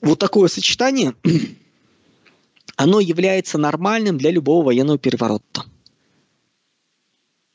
вот 0.00 0.18
такое 0.18 0.48
сочетание 0.48 1.14
оно 2.76 3.00
является 3.00 3.58
нормальным 3.58 4.16
для 4.18 4.30
любого 4.30 4.66
военного 4.66 4.98
переворота. 4.98 5.64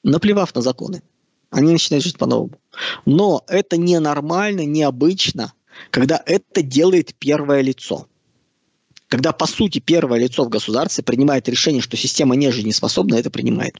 Наплевав 0.03 0.53
на 0.53 0.61
законы, 0.61 1.01
они 1.49 1.71
начинают 1.71 2.03
жить 2.03 2.17
по-новому. 2.17 2.59
Но 3.05 3.43
это 3.47 3.77
ненормально, 3.77 4.65
необычно, 4.65 5.53
когда 5.91 6.21
это 6.25 6.61
делает 6.61 7.13
первое 7.15 7.61
лицо. 7.61 8.07
Когда, 9.07 9.31
по 9.31 9.45
сути, 9.45 9.79
первое 9.79 10.19
лицо 10.19 10.43
в 10.43 10.49
государстве 10.49 11.03
принимает 11.03 11.47
решение, 11.47 11.81
что 11.81 11.97
система 11.97 12.35
не 12.35 12.51
жизнеспособна, 12.51 13.15
это 13.15 13.29
принимает. 13.29 13.75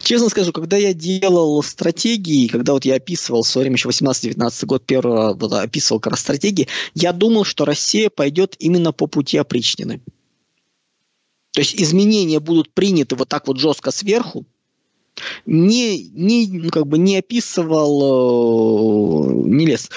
Честно 0.00 0.28
скажу, 0.28 0.52
когда 0.52 0.76
я 0.76 0.94
делал 0.94 1.62
стратегии, 1.62 2.46
когда 2.46 2.72
вот 2.72 2.84
я 2.84 2.94
описывал 2.94 3.42
в 3.42 3.48
свое 3.48 3.64
время, 3.64 3.76
еще 3.76 3.88
18-19 3.88 4.66
год, 4.66 4.86
первого 4.86 5.34
вот, 5.34 5.52
описывал 5.52 6.00
как 6.00 6.12
раз 6.12 6.20
стратегии, 6.20 6.68
я 6.94 7.12
думал, 7.12 7.44
что 7.44 7.64
Россия 7.64 8.08
пойдет 8.08 8.54
именно 8.58 8.92
по 8.92 9.06
пути 9.06 9.36
опричнины. 9.36 10.00
То 11.52 11.60
есть 11.60 11.74
изменения 11.74 12.40
будут 12.40 12.72
приняты 12.72 13.16
вот 13.16 13.28
так 13.28 13.48
вот 13.48 13.58
жестко 13.58 13.90
сверху, 13.90 14.46
не, 15.46 16.04
не, 16.10 16.46
ну, 16.46 16.70
как 16.70 16.86
бы 16.86 16.98
не 16.98 17.18
описывал, 17.18 19.28
э, 19.28 19.32
не 19.48 19.66
лез. 19.66 19.90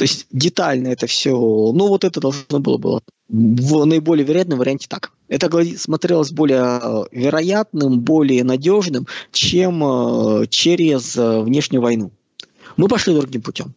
То 0.00 0.04
есть 0.04 0.26
детально 0.32 0.88
это 0.88 1.06
все, 1.06 1.30
ну 1.32 1.88
вот 1.88 2.04
это 2.04 2.20
должно 2.20 2.58
было 2.58 2.78
было 2.78 3.02
в 3.28 3.84
наиболее 3.84 4.24
вероятном 4.24 4.58
варианте 4.58 4.86
так. 4.88 5.12
Это 5.28 5.50
смотрелось 5.76 6.32
более 6.32 6.80
э, 6.82 7.04
вероятным, 7.12 8.00
более 8.00 8.42
надежным, 8.42 9.06
чем 9.30 9.84
э, 9.84 10.46
через 10.48 11.16
внешнюю 11.16 11.82
войну. 11.82 12.12
Мы 12.78 12.88
пошли 12.88 13.12
другим 13.12 13.42
путем. 13.42 13.74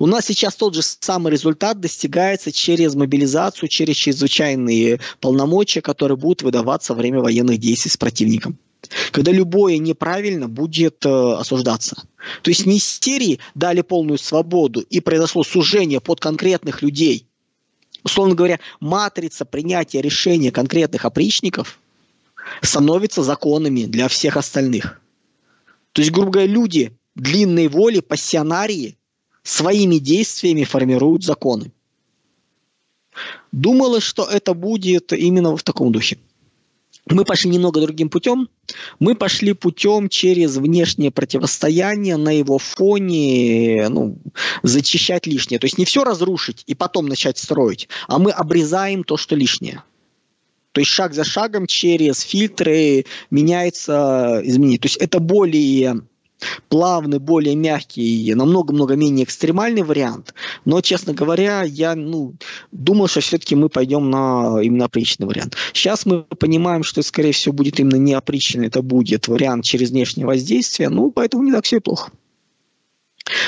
У 0.00 0.06
нас 0.06 0.26
сейчас 0.26 0.56
тот 0.56 0.74
же 0.74 0.82
самый 0.82 1.30
результат 1.30 1.78
достигается 1.78 2.50
через 2.50 2.96
мобилизацию, 2.96 3.68
через 3.68 3.94
чрезвычайные 3.94 4.98
полномочия, 5.20 5.82
которые 5.82 6.18
будут 6.18 6.42
выдаваться 6.42 6.94
во 6.94 6.98
время 6.98 7.20
военных 7.20 7.58
действий 7.58 7.92
с 7.92 7.96
противником. 7.96 8.58
Когда 9.12 9.32
любое 9.32 9.78
неправильно 9.78 10.48
будет 10.48 11.04
э, 11.04 11.08
осуждаться. 11.08 12.02
То 12.42 12.50
есть 12.50 12.66
не 12.66 12.78
серии 12.78 13.38
дали 13.54 13.82
полную 13.82 14.18
свободу 14.18 14.80
и 14.80 15.00
произошло 15.00 15.44
сужение 15.44 16.00
под 16.00 16.20
конкретных 16.20 16.82
людей. 16.82 17.26
Условно 18.02 18.34
говоря, 18.34 18.60
матрица 18.80 19.44
принятия 19.44 20.00
решения 20.00 20.50
конкретных 20.50 21.04
опричников 21.04 21.78
становится 22.62 23.22
законами 23.22 23.84
для 23.84 24.08
всех 24.08 24.36
остальных. 24.36 25.00
То 25.92 26.00
есть, 26.02 26.12
грубо 26.12 26.30
говоря, 26.30 26.48
люди 26.50 26.92
длинной 27.14 27.68
воли, 27.68 28.00
пассионарии– 28.00 28.96
своими 29.42 29.96
действиями 29.96 30.64
формируют 30.64 31.24
законы. 31.24 31.72
Думалось, 33.52 34.04
что 34.04 34.24
это 34.24 34.54
будет 34.54 35.12
именно 35.12 35.56
в 35.56 35.62
таком 35.62 35.92
духе. 35.92 36.18
Мы 37.06 37.24
пошли 37.24 37.50
немного 37.50 37.80
другим 37.80 38.08
путем. 38.08 38.48
Мы 38.98 39.14
пошли 39.14 39.52
путем 39.52 40.08
через 40.08 40.56
внешнее 40.56 41.10
противостояние 41.10 42.16
на 42.16 42.30
его 42.30 42.58
фоне, 42.58 43.88
ну, 43.88 44.18
зачищать 44.62 45.26
лишнее. 45.26 45.58
То 45.58 45.66
есть 45.66 45.78
не 45.78 45.84
все 45.84 46.04
разрушить 46.04 46.62
и 46.66 46.74
потом 46.74 47.06
начать 47.06 47.38
строить, 47.38 47.88
а 48.06 48.18
мы 48.18 48.30
обрезаем 48.30 49.02
то, 49.04 49.16
что 49.16 49.34
лишнее. 49.34 49.82
То 50.72 50.80
есть 50.80 50.90
шаг 50.90 51.14
за 51.14 51.24
шагом 51.24 51.66
через 51.66 52.20
фильтры 52.20 53.06
меняется 53.30 54.40
изменение. 54.44 54.78
То 54.78 54.86
есть 54.86 54.98
это 54.98 55.18
более 55.18 56.02
плавный, 56.68 57.18
более 57.18 57.54
мягкий, 57.54 58.34
намного-много 58.34 58.96
менее 58.96 59.24
экстремальный 59.24 59.82
вариант. 59.82 60.34
Но, 60.64 60.80
честно 60.80 61.14
говоря, 61.14 61.62
я 61.62 61.94
ну, 61.94 62.34
думал, 62.72 63.08
что 63.08 63.20
все-таки 63.20 63.54
мы 63.54 63.68
пойдем 63.68 64.10
на 64.10 64.60
именно 64.62 64.86
опричный 64.86 65.26
вариант. 65.26 65.56
Сейчас 65.72 66.06
мы 66.06 66.22
понимаем, 66.22 66.82
что, 66.82 67.02
скорее 67.02 67.32
всего, 67.32 67.54
будет 67.54 67.80
именно 67.80 67.96
не 67.96 68.14
опричный, 68.14 68.66
это 68.66 68.82
будет 68.82 69.28
вариант 69.28 69.64
через 69.64 69.90
внешнее 69.90 70.26
воздействие, 70.26 70.88
ну, 70.88 71.10
поэтому 71.10 71.42
не 71.44 71.52
так 71.52 71.64
все 71.64 71.76
и 71.76 71.80
плохо. 71.80 72.10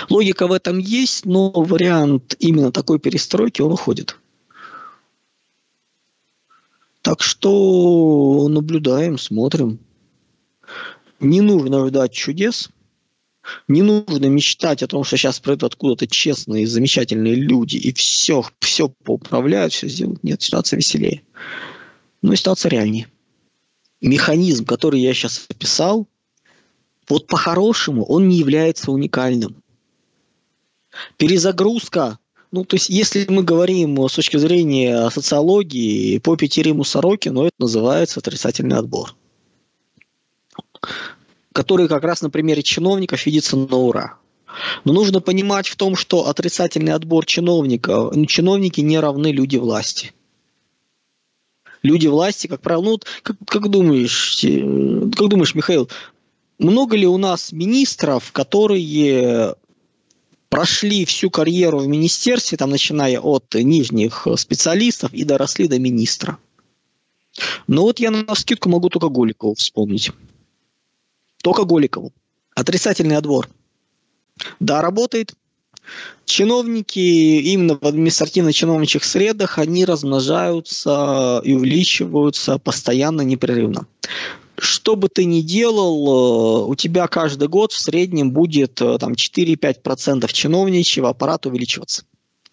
Логика 0.08 0.46
в 0.46 0.52
этом 0.52 0.78
есть, 0.78 1.24
но 1.24 1.50
вариант 1.50 2.36
именно 2.38 2.72
такой 2.72 2.98
перестройки, 2.98 3.62
он 3.62 3.72
уходит. 3.72 4.16
Так 7.02 7.20
что 7.22 8.46
наблюдаем, 8.48 9.18
смотрим. 9.18 9.80
Не 11.18 11.40
нужно 11.40 11.86
ждать 11.88 12.12
чудес. 12.12 12.70
Не 13.68 13.82
нужно 13.82 14.26
мечтать 14.26 14.82
о 14.82 14.86
том, 14.86 15.04
что 15.04 15.16
сейчас 15.16 15.40
придут 15.40 15.64
откуда-то 15.64 16.06
честные, 16.06 16.66
замечательные 16.66 17.34
люди 17.34 17.76
и 17.76 17.92
все, 17.92 18.44
все 18.60 18.88
поуправляют, 18.88 19.72
все 19.72 19.88
сделают. 19.88 20.22
Нет, 20.22 20.42
ситуация 20.42 20.76
веселее. 20.76 21.22
Но 22.22 22.32
и 22.32 22.36
ситуация 22.36 22.70
реальнее. 22.70 23.08
Механизм, 24.00 24.64
который 24.64 25.00
я 25.00 25.12
сейчас 25.14 25.46
описал, 25.48 26.08
вот 27.08 27.26
по-хорошему 27.26 28.04
он 28.04 28.28
не 28.28 28.36
является 28.36 28.90
уникальным. 28.92 29.56
Перезагрузка 31.16 32.18
ну, 32.52 32.66
то 32.66 32.76
есть, 32.76 32.90
если 32.90 33.24
мы 33.30 33.42
говорим 33.42 34.06
с 34.06 34.12
точки 34.12 34.36
зрения 34.36 35.08
социологии, 35.08 36.18
по 36.18 36.36
Петериму 36.36 36.84
Сорокину 36.84 37.44
это 37.44 37.54
называется 37.58 38.20
отрицательный 38.20 38.76
отбор, 38.76 39.14
который 41.52 41.88
как 41.88 42.04
раз 42.04 42.22
на 42.22 42.30
примере 42.30 42.62
чиновников 42.62 43.26
видится 43.26 43.56
на 43.56 43.76
ура. 43.76 44.18
Но 44.84 44.92
нужно 44.92 45.20
понимать 45.20 45.68
в 45.68 45.76
том, 45.76 45.96
что 45.96 46.28
отрицательный 46.28 46.92
отбор 46.92 47.24
чиновников, 47.24 48.14
ну, 48.14 48.26
чиновники 48.26 48.80
не 48.80 48.98
равны 48.98 49.28
люди 49.28 49.56
власти. 49.56 50.12
Люди 51.82 52.06
власти, 52.06 52.46
как 52.46 52.60
правило, 52.60 52.82
ну, 52.82 53.00
как, 53.22 53.36
как 53.46 53.68
думаешь, 53.68 54.44
как 55.16 55.28
думаешь, 55.28 55.54
Михаил, 55.54 55.88
много 56.58 56.96
ли 56.96 57.06
у 57.06 57.16
нас 57.16 57.50
министров, 57.50 58.30
которые 58.32 59.56
прошли 60.48 61.06
всю 61.06 61.30
карьеру 61.30 61.78
в 61.78 61.88
министерстве, 61.88 62.58
там, 62.58 62.70
начиная 62.70 63.18
от 63.18 63.54
нижних 63.54 64.26
специалистов 64.36 65.12
и 65.14 65.24
доросли 65.24 65.66
до 65.66 65.78
министра. 65.78 66.38
Но 67.66 67.82
вот 67.82 67.98
я 67.98 68.10
на 68.10 68.34
скидку 68.34 68.68
могу 68.68 68.90
только 68.90 69.08
Голикову 69.08 69.54
вспомнить. 69.54 70.12
Только 71.42 71.64
Голикову. 71.64 72.12
Отрицательный 72.54 73.16
отбор. 73.16 73.48
Да, 74.60 74.80
работает. 74.80 75.34
Чиновники 76.24 76.98
именно 76.98 77.76
в 77.76 77.84
административно-чиновничьих 77.84 79.04
средах, 79.04 79.58
они 79.58 79.84
размножаются 79.84 81.42
и 81.44 81.52
увеличиваются 81.54 82.58
постоянно, 82.58 83.22
непрерывно 83.22 83.86
что 84.58 84.94
бы 84.94 85.08
ты 85.08 85.24
ни 85.24 85.40
делал, 85.40 86.66
э, 86.66 86.66
у 86.66 86.74
тебя 86.76 87.08
каждый 87.08 87.48
год 87.48 87.72
в 87.72 87.78
среднем 87.80 88.30
будет 88.30 88.80
э, 88.80 88.98
там 88.98 89.14
4-5% 89.14 90.32
чиновничьего 90.32 91.08
аппарата 91.08 91.48
увеличиваться. 91.48 92.04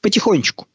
Потихонечку. 0.01 0.67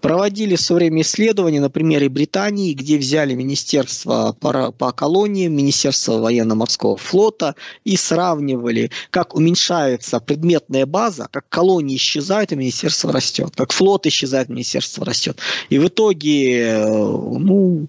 Проводили 0.00 0.56
в 0.56 0.60
свое 0.60 0.78
время 0.78 1.02
исследования 1.02 1.60
на 1.60 1.70
примере 1.70 2.08
Британии, 2.08 2.74
где 2.74 2.98
взяли 2.98 3.34
Министерство 3.34 4.36
по, 4.40 4.72
по 4.72 4.92
колониям, 4.92 5.54
Министерство 5.54 6.18
военно-морского 6.18 6.96
флота 6.96 7.54
и 7.84 7.96
сравнивали, 7.96 8.90
как 9.10 9.34
уменьшается 9.34 10.20
предметная 10.20 10.86
база, 10.86 11.28
как 11.30 11.48
колонии 11.48 11.96
исчезают, 11.96 12.52
и 12.52 12.56
Министерство 12.56 13.12
растет, 13.12 13.54
как 13.56 13.72
флот 13.72 14.06
исчезает, 14.06 14.48
Министерство 14.48 15.04
растет. 15.04 15.38
И 15.68 15.78
в 15.78 15.88
итоге, 15.88 16.60
э, 16.60 16.86
ну, 16.86 17.88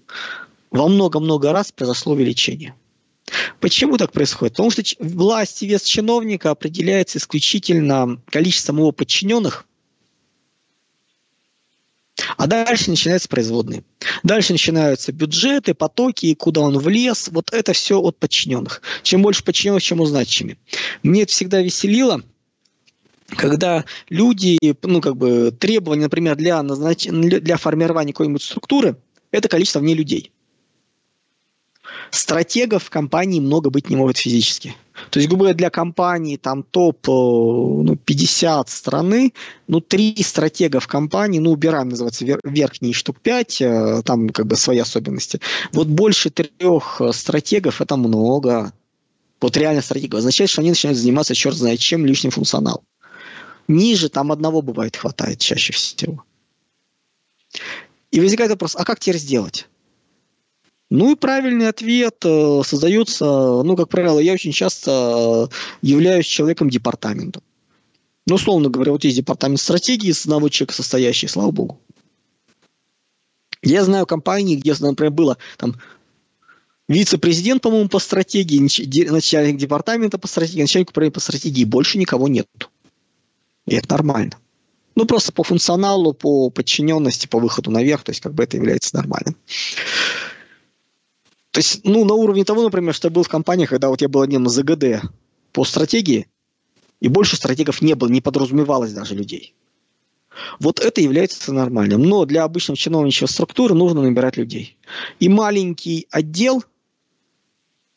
во 0.70 0.88
много-много 0.88 1.52
раз 1.52 1.72
произошло 1.72 2.12
увеличение. 2.12 2.74
Почему 3.60 3.96
так 3.96 4.12
происходит? 4.12 4.54
Потому 4.54 4.70
что 4.70 4.82
власть 4.98 5.62
и 5.62 5.66
вес 5.66 5.82
чиновника 5.82 6.50
определяется 6.50 7.18
исключительно 7.18 8.20
количеством 8.30 8.78
его 8.78 8.92
подчиненных, 8.92 9.66
а 12.36 12.46
дальше 12.46 12.90
начинаются 12.90 13.28
производные. 13.28 13.84
Дальше 14.22 14.52
начинаются 14.52 15.12
бюджеты, 15.12 15.74
потоки, 15.74 16.34
куда 16.34 16.62
он 16.62 16.78
влез. 16.78 17.28
Вот 17.32 17.52
это 17.52 17.72
все 17.72 18.00
от 18.00 18.18
подчиненных. 18.18 18.82
Чем 19.02 19.22
больше 19.22 19.44
подчиненных, 19.44 19.82
чем 19.82 20.04
значимее. 20.06 20.56
Мне 21.02 21.22
это 21.22 21.32
всегда 21.32 21.60
веселило, 21.60 22.22
когда 23.28 23.84
люди, 24.08 24.58
ну, 24.82 25.00
как 25.00 25.16
бы, 25.16 25.52
требования, 25.52 26.04
например, 26.04 26.36
для, 26.36 26.62
назнач... 26.62 27.06
для 27.06 27.56
формирования 27.56 28.12
какой-нибудь 28.12 28.42
структуры, 28.42 28.96
это 29.30 29.48
количество 29.48 29.78
в 29.78 29.84
ней 29.84 29.94
людей 29.94 30.32
стратегов 32.10 32.84
в 32.84 32.90
компании 32.90 33.40
много 33.40 33.70
быть 33.70 33.90
не 33.90 33.96
может 33.96 34.18
физически. 34.18 34.74
То 35.10 35.18
есть, 35.18 35.28
грубо 35.28 35.44
говоря, 35.44 35.56
для 35.56 35.70
компании 35.70 36.36
там 36.36 36.62
топ 36.62 37.08
э, 37.08 37.12
ну, 37.12 37.96
50 37.96 38.68
страны, 38.68 39.32
ну, 39.66 39.80
три 39.80 40.14
стратега 40.22 40.80
в 40.80 40.88
компании, 40.88 41.38
ну, 41.38 41.52
убираем, 41.52 41.88
называется, 41.88 42.24
верхние 42.44 42.92
штук 42.92 43.20
5, 43.20 43.62
э, 43.62 44.02
там 44.04 44.28
как 44.28 44.46
бы 44.46 44.56
свои 44.56 44.78
особенности. 44.78 45.40
Вот 45.72 45.86
больше 45.88 46.30
трех 46.30 47.00
э, 47.00 47.12
стратегов 47.12 47.80
это 47.80 47.96
много. 47.96 48.72
Вот 49.40 49.56
реально 49.56 49.80
стратегов. 49.80 50.18
Означает, 50.18 50.50
что 50.50 50.60
они 50.60 50.70
начинают 50.70 50.98
заниматься 50.98 51.34
черт 51.34 51.56
знает 51.56 51.80
чем 51.80 52.04
лишним 52.04 52.30
функционалом. 52.30 52.84
Ниже 53.68 54.08
там 54.08 54.32
одного 54.32 54.60
бывает 54.62 54.96
хватает 54.96 55.38
чаще 55.38 55.72
всего. 55.72 56.24
И 58.10 58.20
возникает 58.20 58.50
вопрос, 58.50 58.76
а 58.76 58.84
как 58.84 58.98
теперь 58.98 59.18
сделать? 59.18 59.68
Ну 60.90 61.12
и 61.12 61.14
правильный 61.14 61.68
ответ 61.68 62.16
э, 62.24 62.62
создается, 62.64 63.24
ну, 63.24 63.76
как 63.76 63.88
правило, 63.88 64.18
я 64.18 64.32
очень 64.32 64.50
часто 64.50 65.48
э, 65.50 65.54
являюсь 65.82 66.26
человеком 66.26 66.68
департамента. 66.68 67.40
Ну, 68.26 68.34
условно 68.34 68.70
говоря, 68.70 68.90
вот 68.92 69.04
есть 69.04 69.16
департамент 69.16 69.60
стратегии 69.60 70.10
с 70.10 70.24
одного 70.24 70.48
человека 70.48 70.74
состоящий, 70.74 71.28
слава 71.28 71.52
богу. 71.52 71.80
Я 73.62 73.84
знаю 73.84 74.04
компании, 74.06 74.56
где, 74.56 74.74
например, 74.80 75.12
было 75.12 75.38
там 75.58 75.76
вице-президент, 76.88 77.62
по-моему, 77.62 77.88
по 77.88 78.00
стратегии, 78.00 78.58
начальник 79.10 79.58
департамента 79.58 80.18
по 80.18 80.26
стратегии, 80.26 80.62
начальник 80.62 80.90
управления 80.90 81.12
по 81.12 81.20
стратегии, 81.20 81.64
больше 81.64 81.98
никого 81.98 82.26
нет. 82.26 82.48
И 83.66 83.76
это 83.76 83.92
нормально. 83.92 84.32
Ну, 84.96 85.06
просто 85.06 85.30
по 85.30 85.44
функционалу, 85.44 86.14
по 86.14 86.50
подчиненности, 86.50 87.28
по 87.28 87.38
выходу 87.38 87.70
наверх, 87.70 88.02
то 88.02 88.10
есть 88.10 88.20
как 88.20 88.34
бы 88.34 88.42
это 88.42 88.56
является 88.56 88.96
нормальным. 88.96 89.36
То 91.50 91.58
есть, 91.58 91.80
ну, 91.84 92.04
на 92.04 92.14
уровне 92.14 92.44
того, 92.44 92.62
например, 92.62 92.94
что 92.94 93.08
я 93.08 93.12
был 93.12 93.22
в 93.22 93.28
компании, 93.28 93.66
когда 93.66 93.88
вот 93.88 94.00
я 94.00 94.08
был 94.08 94.22
одним 94.22 94.46
из 94.46 94.52
ЗГД 94.52 95.10
по 95.52 95.64
стратегии, 95.64 96.28
и 97.00 97.08
больше 97.08 97.36
стратегов 97.36 97.82
не 97.82 97.94
было, 97.94 98.08
не 98.08 98.20
подразумевалось 98.20 98.92
даже 98.92 99.14
людей. 99.14 99.54
Вот 100.60 100.78
это 100.78 101.00
является 101.00 101.52
нормальным. 101.52 102.02
Но 102.02 102.24
для 102.24 102.44
обычного 102.44 102.76
чиновничьей 102.76 103.28
структуры 103.28 103.74
нужно 103.74 104.02
набирать 104.02 104.36
людей. 104.36 104.76
И 105.18 105.28
маленький 105.28 106.06
отдел 106.10 106.64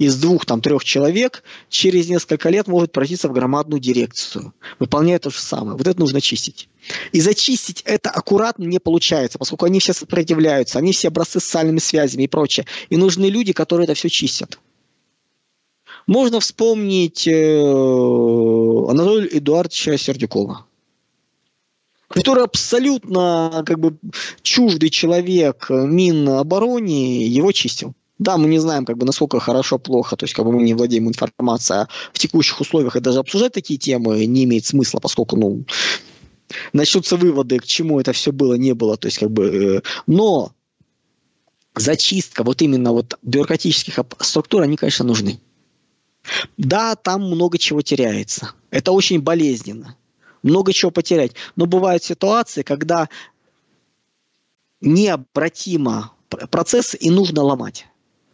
из 0.05 0.17
двух, 0.17 0.45
там, 0.45 0.61
трех 0.61 0.83
человек 0.83 1.43
через 1.69 2.09
несколько 2.09 2.49
лет 2.49 2.67
может 2.67 2.91
превратиться 2.91 3.27
в 3.29 3.33
громадную 3.33 3.79
дирекцию, 3.79 4.53
выполняя 4.79 5.19
то 5.19 5.29
же 5.29 5.39
самое. 5.39 5.77
Вот 5.77 5.87
это 5.87 5.99
нужно 5.99 6.21
чистить. 6.21 6.69
И 7.11 7.21
зачистить 7.21 7.81
это 7.85 8.09
аккуратно 8.09 8.65
не 8.65 8.79
получается, 8.79 9.39
поскольку 9.39 9.65
они 9.65 9.79
все 9.79 9.93
сопротивляются, 9.93 10.79
они 10.79 10.91
все 10.91 11.07
образцы 11.07 11.39
социальными 11.39 11.79
связями 11.79 12.23
и 12.23 12.27
прочее. 12.27 12.65
И 12.89 12.97
нужны 12.97 13.25
люди, 13.25 13.53
которые 13.53 13.85
это 13.85 13.93
все 13.93 14.09
чистят. 14.09 14.59
Можно 16.05 16.39
вспомнить 16.39 17.27
э, 17.27 17.31
Анатолия 17.31 19.29
Эдуардовича 19.37 19.97
Сердюкова 19.97 20.65
который 22.13 22.43
абсолютно 22.43 23.63
как 23.65 23.79
бы 23.79 23.97
чуждый 24.43 24.89
человек 24.89 25.67
Минобороне, 25.69 27.25
его 27.25 27.51
чистил. 27.51 27.95
Да, 28.19 28.37
мы 28.37 28.47
не 28.47 28.59
знаем, 28.59 28.85
как 28.85 28.97
бы, 28.97 29.05
насколько 29.05 29.39
хорошо, 29.39 29.79
плохо, 29.79 30.15
то 30.15 30.25
есть, 30.25 30.33
как 30.33 30.45
бы 30.45 30.51
мы 30.51 30.61
не 30.61 30.73
владеем 30.73 31.07
информацией, 31.07 31.79
а 31.79 31.87
в 32.13 32.19
текущих 32.19 32.61
условиях 32.61 32.95
и 32.95 32.99
даже 32.99 33.19
обсуждать 33.19 33.53
такие 33.53 33.79
темы 33.79 34.25
не 34.25 34.43
имеет 34.43 34.65
смысла, 34.65 34.99
поскольку, 34.99 35.35
ну, 35.35 35.65
начнутся 36.73 37.17
выводы, 37.17 37.59
к 37.59 37.65
чему 37.65 37.99
это 37.99 38.13
все 38.13 38.31
было, 38.31 38.53
не 38.53 38.73
было, 38.73 38.97
то 38.97 39.07
есть, 39.07 39.17
как 39.17 39.31
бы, 39.31 39.77
э, 39.77 39.81
но 40.05 40.53
зачистка 41.75 42.43
вот 42.43 42.61
именно 42.61 42.91
вот 42.91 43.17
бюрократических 43.23 43.99
структур, 44.19 44.61
они, 44.61 44.77
конечно, 44.77 45.05
нужны. 45.05 45.39
Да, 46.57 46.95
там 46.95 47.23
много 47.23 47.57
чего 47.57 47.81
теряется. 47.81 48.51
Это 48.69 48.91
очень 48.91 49.21
болезненно. 49.21 49.97
Много 50.41 50.73
чего 50.73 50.91
потерять. 50.91 51.33
Но 51.55 51.65
бывают 51.65 52.03
ситуации, 52.03 52.63
когда 52.63 53.09
необратимо 54.81 56.13
процесс 56.29 56.95
и 56.99 57.09
нужно 57.09 57.41
ломать. 57.41 57.87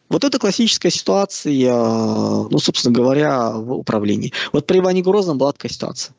Вот 0.09 0.23
это 0.23 0.39
классическая 0.39 0.89
ситуация, 0.89 1.71
ну, 1.73 2.59
собственно 2.59 2.93
говоря, 2.93 3.51
в 3.51 3.71
управлении. 3.73 4.33
Вот 4.51 4.65
при 4.65 4.79
Иване 4.79 5.01
Грозном 5.03 5.37
была 5.37 5.51
такая 5.51 5.71
ситуация. 5.71 6.15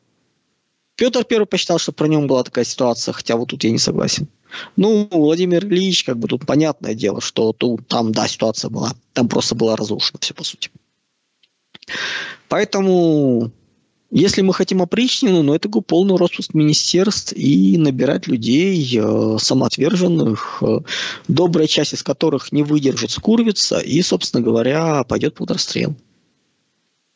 Петр 0.95 1.23
Первый 1.25 1.45
посчитал, 1.45 1.79
что 1.79 1.91
про 1.91 2.07
нем 2.07 2.27
была 2.27 2.43
такая 2.43 2.63
ситуация, 2.63 3.11
хотя 3.13 3.35
вот 3.35 3.49
тут 3.49 3.63
я 3.63 3.71
не 3.71 3.79
согласен. 3.79 4.27
Ну, 4.75 5.07
Владимир 5.11 5.65
Ильич, 5.65 6.03
как 6.03 6.17
бы 6.17 6.27
тут 6.27 6.45
понятное 6.45 6.93
дело, 6.93 7.21
что 7.21 7.53
тут, 7.53 7.87
там, 7.87 8.11
да, 8.11 8.27
ситуация 8.27 8.69
была. 8.69 8.91
Там 9.13 9.27
просто 9.27 9.55
было 9.55 9.75
разрушено 9.75 10.19
все, 10.21 10.33
по 10.33 10.43
сути. 10.43 10.69
Поэтому 12.47 13.51
Если 14.11 14.41
мы 14.41 14.53
хотим 14.53 14.81
опричнину, 14.81 15.41
ну, 15.41 15.53
это 15.53 15.69
полный 15.69 16.17
распуск 16.17 16.53
министерств 16.53 17.31
и 17.33 17.77
набирать 17.77 18.27
людей 18.27 18.99
э, 18.99 19.37
самоотверженных, 19.39 20.61
э, 20.61 20.79
добрая 21.29 21.67
часть 21.67 21.93
из 21.93 22.03
которых 22.03 22.51
не 22.51 22.61
выдержит, 22.61 23.11
скурвится 23.11 23.79
и, 23.79 24.01
собственно 24.01 24.43
говоря, 24.43 25.05
пойдет 25.05 25.35
под 25.35 25.51
расстрел. 25.51 25.95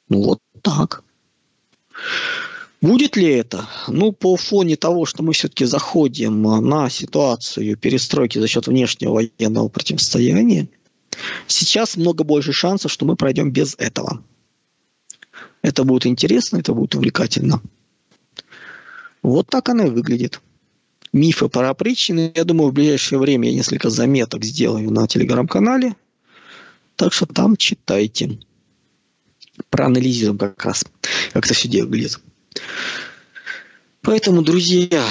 Ну, 0.07 0.23
вот 0.23 0.39
так. 0.61 1.03
Будет 2.79 3.17
ли 3.17 3.27
это? 3.27 3.67
Ну, 3.89 4.13
по 4.13 4.37
фоне 4.37 4.77
того, 4.77 5.05
что 5.05 5.21
мы 5.21 5.33
все-таки 5.33 5.65
заходим 5.65 6.43
на 6.43 6.89
ситуацию 6.89 7.75
перестройки 7.75 8.39
за 8.39 8.47
счет 8.47 8.67
внешнего 8.67 9.15
военного 9.15 9.67
противостояния, 9.67 10.69
сейчас 11.47 11.97
много 11.97 12.23
больше 12.23 12.53
шансов, 12.53 12.89
что 12.89 13.05
мы 13.05 13.17
пройдем 13.17 13.51
без 13.51 13.75
этого. 13.77 14.23
Это 15.66 15.84
будет 15.84 16.05
интересно, 16.05 16.57
это 16.57 16.76
будет 16.76 16.93
увлекательно. 16.93 17.59
Вот 19.24 19.47
так 19.47 19.68
она 19.68 19.88
и 19.88 19.89
выглядит. 19.89 20.39
Мифы 21.11 21.49
про 21.49 21.72
опричнины. 21.72 22.32
Я 22.36 22.43
думаю, 22.43 22.70
в 22.70 22.74
ближайшее 22.74 23.18
время 23.18 23.49
я 23.49 23.55
несколько 23.55 23.89
заметок 23.89 24.43
сделаю 24.43 24.91
на 24.91 25.07
телеграм-канале. 25.07 25.95
Так 26.95 27.13
что 27.13 27.26
там 27.26 27.57
читайте. 27.57 28.38
Проанализируем 29.72 30.38
как 30.38 30.63
раз, 30.63 30.86
как 31.34 31.45
это 31.45 31.55
все 31.55 31.68
дело 31.68 31.88
выглядит. 31.88 32.20
Поэтому, 34.01 34.43
друзья, 34.43 35.03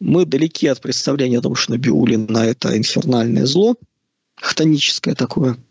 мы 0.00 0.26
далеки 0.26 0.66
от 0.66 0.82
представления 0.82 1.38
о 1.38 1.42
том, 1.42 1.54
что 1.54 1.72
Набиулина– 1.72 2.38
это 2.44 2.76
инфернальное 2.76 3.46
зло, 3.46 3.76
хтоническое 4.34 5.14
такое– 5.14 5.56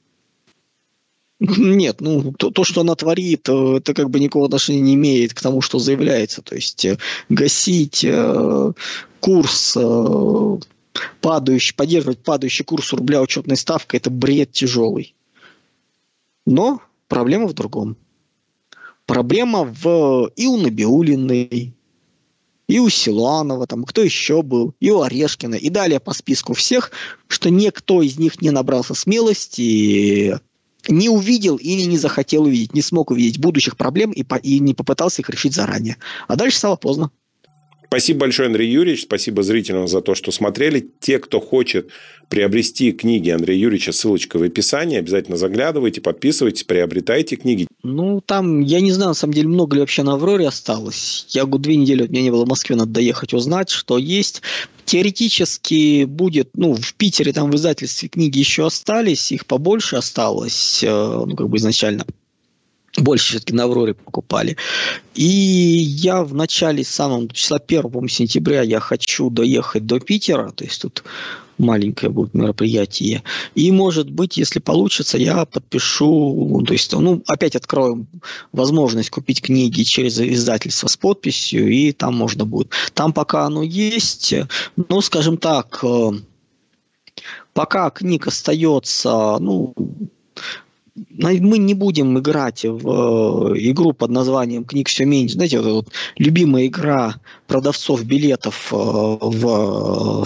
нет, 1.40 2.00
ну 2.00 2.34
то, 2.34 2.50
то, 2.50 2.64
что 2.64 2.82
она 2.82 2.96
творит, 2.96 3.50
э, 3.50 3.78
это 3.78 3.94
как 3.94 4.10
бы 4.10 4.20
никакого 4.20 4.46
отношения 4.46 4.80
не 4.80 4.94
имеет 4.96 5.34
к 5.34 5.42
тому, 5.42 5.62
что 5.62 5.80
заявляется. 5.80 6.42
То 6.42 6.56
есть 6.56 6.86
э, 6.86 6.98
гасить 7.30 8.06
э, 8.06 8.72
курс 9.20 9.76
э, 9.78 10.58
падающий, 11.22 11.76
поддерживать 11.76 12.20
падающий 12.20 12.64
курс 12.64 12.94
рубля 12.94 13.22
учетной 13.22 13.58
ставкой, 13.58 14.00
это 14.00 14.10
бред 14.10 14.52
тяжелый. 14.52 15.14
Но 16.46 16.82
проблема 17.08 17.48
в 17.48 17.54
другом. 17.54 17.98
Проблема 19.06 19.64
в 19.66 20.32
и 20.36 20.48
у 20.48 20.58
Набиулиной, 20.58 21.76
и 22.68 22.80
у 22.80 22.90
Силуанова, 22.90 23.68
там, 23.68 23.84
кто 23.84 24.02
еще 24.02 24.42
был, 24.42 24.74
и 24.80 24.90
у 24.90 25.02
Орешкина, 25.02 25.56
и 25.56 25.70
далее 25.70 26.00
по 26.00 26.14
списку 26.14 26.54
всех, 26.54 26.92
что 27.28 27.50
никто 27.50 28.02
из 28.02 28.18
них 28.18 28.42
не 28.42 28.50
набрался 28.52 28.96
смелости 28.96 30.40
не 30.90 31.10
увидел 31.10 31.58
или 31.58 31.82
не 31.82 31.98
захотел 31.98 32.44
увидеть, 32.44 32.74
не 32.74 32.82
смог 32.82 33.12
увидеть 33.12 33.40
будущих 33.40 33.78
проблем 33.78 34.12
и, 34.12 34.24
по, 34.24 34.36
и 34.36 34.60
не 34.60 34.74
попытался 34.74 35.22
их 35.22 35.30
решить 35.30 35.54
заранее. 35.54 35.98
А 36.28 36.36
дальше 36.36 36.58
стало 36.58 36.76
поздно. 36.76 37.12
Спасибо 37.96 38.20
большое, 38.20 38.48
Андрей 38.48 38.70
Юрьевич. 38.70 39.04
Спасибо 39.04 39.42
зрителям 39.42 39.88
за 39.88 40.02
то, 40.02 40.16
что 40.16 40.34
смотрели. 40.34 40.86
Те, 41.00 41.18
кто 41.18 41.40
хочет 41.40 41.92
приобрести 42.28 42.92
книги 42.92 43.30
Андрея 43.30 43.58
Юрьевича, 43.58 43.94
ссылочка 43.94 44.38
в 44.38 44.44
описании. 44.44 44.98
Обязательно 44.98 45.38
заглядывайте, 45.38 46.02
подписывайтесь, 46.02 46.66
приобретайте 46.66 47.38
книги. 47.38 47.68
Ну, 47.84 48.20
там, 48.20 48.60
я 48.60 48.82
не 48.82 48.92
знаю, 48.92 49.12
на 49.12 49.14
самом 49.14 49.34
деле, 49.34 49.48
много 49.48 49.76
ли 49.76 49.80
вообще 49.80 50.04
на 50.04 50.16
Авроре 50.16 50.46
осталось. 50.46 51.26
Я 51.30 51.46
год 51.46 51.62
две 51.62 51.78
недели, 51.78 52.06
у 52.06 52.10
меня 52.10 52.22
не 52.22 52.32
было 52.32 52.44
в 52.44 52.50
Москве, 52.50 52.76
надо 52.76 52.92
доехать, 52.92 53.34
узнать, 53.34 53.70
что 53.70 53.98
есть. 53.98 54.42
Теоретически 54.84 56.04
будет, 56.04 56.50
ну, 56.54 56.74
в 56.74 56.96
Питере 56.96 57.32
там 57.32 57.50
в 57.50 57.56
издательстве 57.56 58.10
книги 58.10 58.40
еще 58.40 58.66
остались, 58.66 59.32
их 59.32 59.46
побольше 59.46 59.96
осталось, 59.96 60.84
э, 60.84 60.90
ну, 60.90 61.34
как 61.34 61.48
бы 61.48 61.56
изначально 61.56 62.06
больше 62.98 63.32
все-таки 63.32 63.54
на 63.54 63.64
Авроре 63.64 63.94
покупали. 63.94 64.58
И 65.14 65.26
я 65.26 66.24
в 66.24 66.34
начале, 66.34 66.84
самого 66.84 67.28
числа 67.30 67.58
1 67.66 68.10
сентября 68.10 68.62
я 68.62 68.80
хочу 68.80 69.30
доехать 69.30 69.86
до 69.86 70.00
Питера, 70.00 70.52
то 70.52 70.64
есть 70.64 70.82
тут 70.82 71.04
маленькое 71.58 72.12
будет 72.12 72.34
мероприятие. 72.34 73.24
И, 73.54 73.72
может 73.72 74.10
быть, 74.10 74.38
если 74.38 74.60
получится, 74.60 75.18
я 75.18 75.46
подпишу, 75.46 76.64
то 76.66 76.74
есть, 76.74 76.92
ну, 76.92 77.24
опять 77.28 77.56
открою 77.56 78.08
возможность 78.52 79.10
купить 79.10 79.42
книги 79.42 79.84
через 79.84 80.20
издательство 80.20 80.88
с 80.88 80.98
подписью, 80.98 81.70
и 81.72 81.92
там 81.92 82.16
можно 82.16 82.46
будет. 82.46 82.72
Там 82.94 83.14
пока 83.14 83.46
оно 83.46 83.64
есть, 83.64 84.34
ну, 84.76 85.02
скажем 85.02 85.38
так, 85.38 85.80
э, 85.84 86.12
пока 87.54 87.90
книг 87.90 88.28
остается, 88.28 89.38
ну, 89.40 89.74
мы 90.96 91.58
не 91.58 91.74
будем 91.74 92.18
играть 92.18 92.64
в 92.64 93.54
э, 93.54 93.60
игру 93.70 93.92
под 93.94 94.12
названием 94.12 94.64
книг 94.64 94.88
все 94.88 95.06
меньше. 95.06 95.36
Знаете, 95.36 95.60
вот, 95.60 95.72
вот 95.72 95.88
любимая 96.18 96.68
игра 96.68 97.16
продавцов 97.48 98.04
билетов 98.06 98.72
э, 98.72 98.76
в 98.76 100.26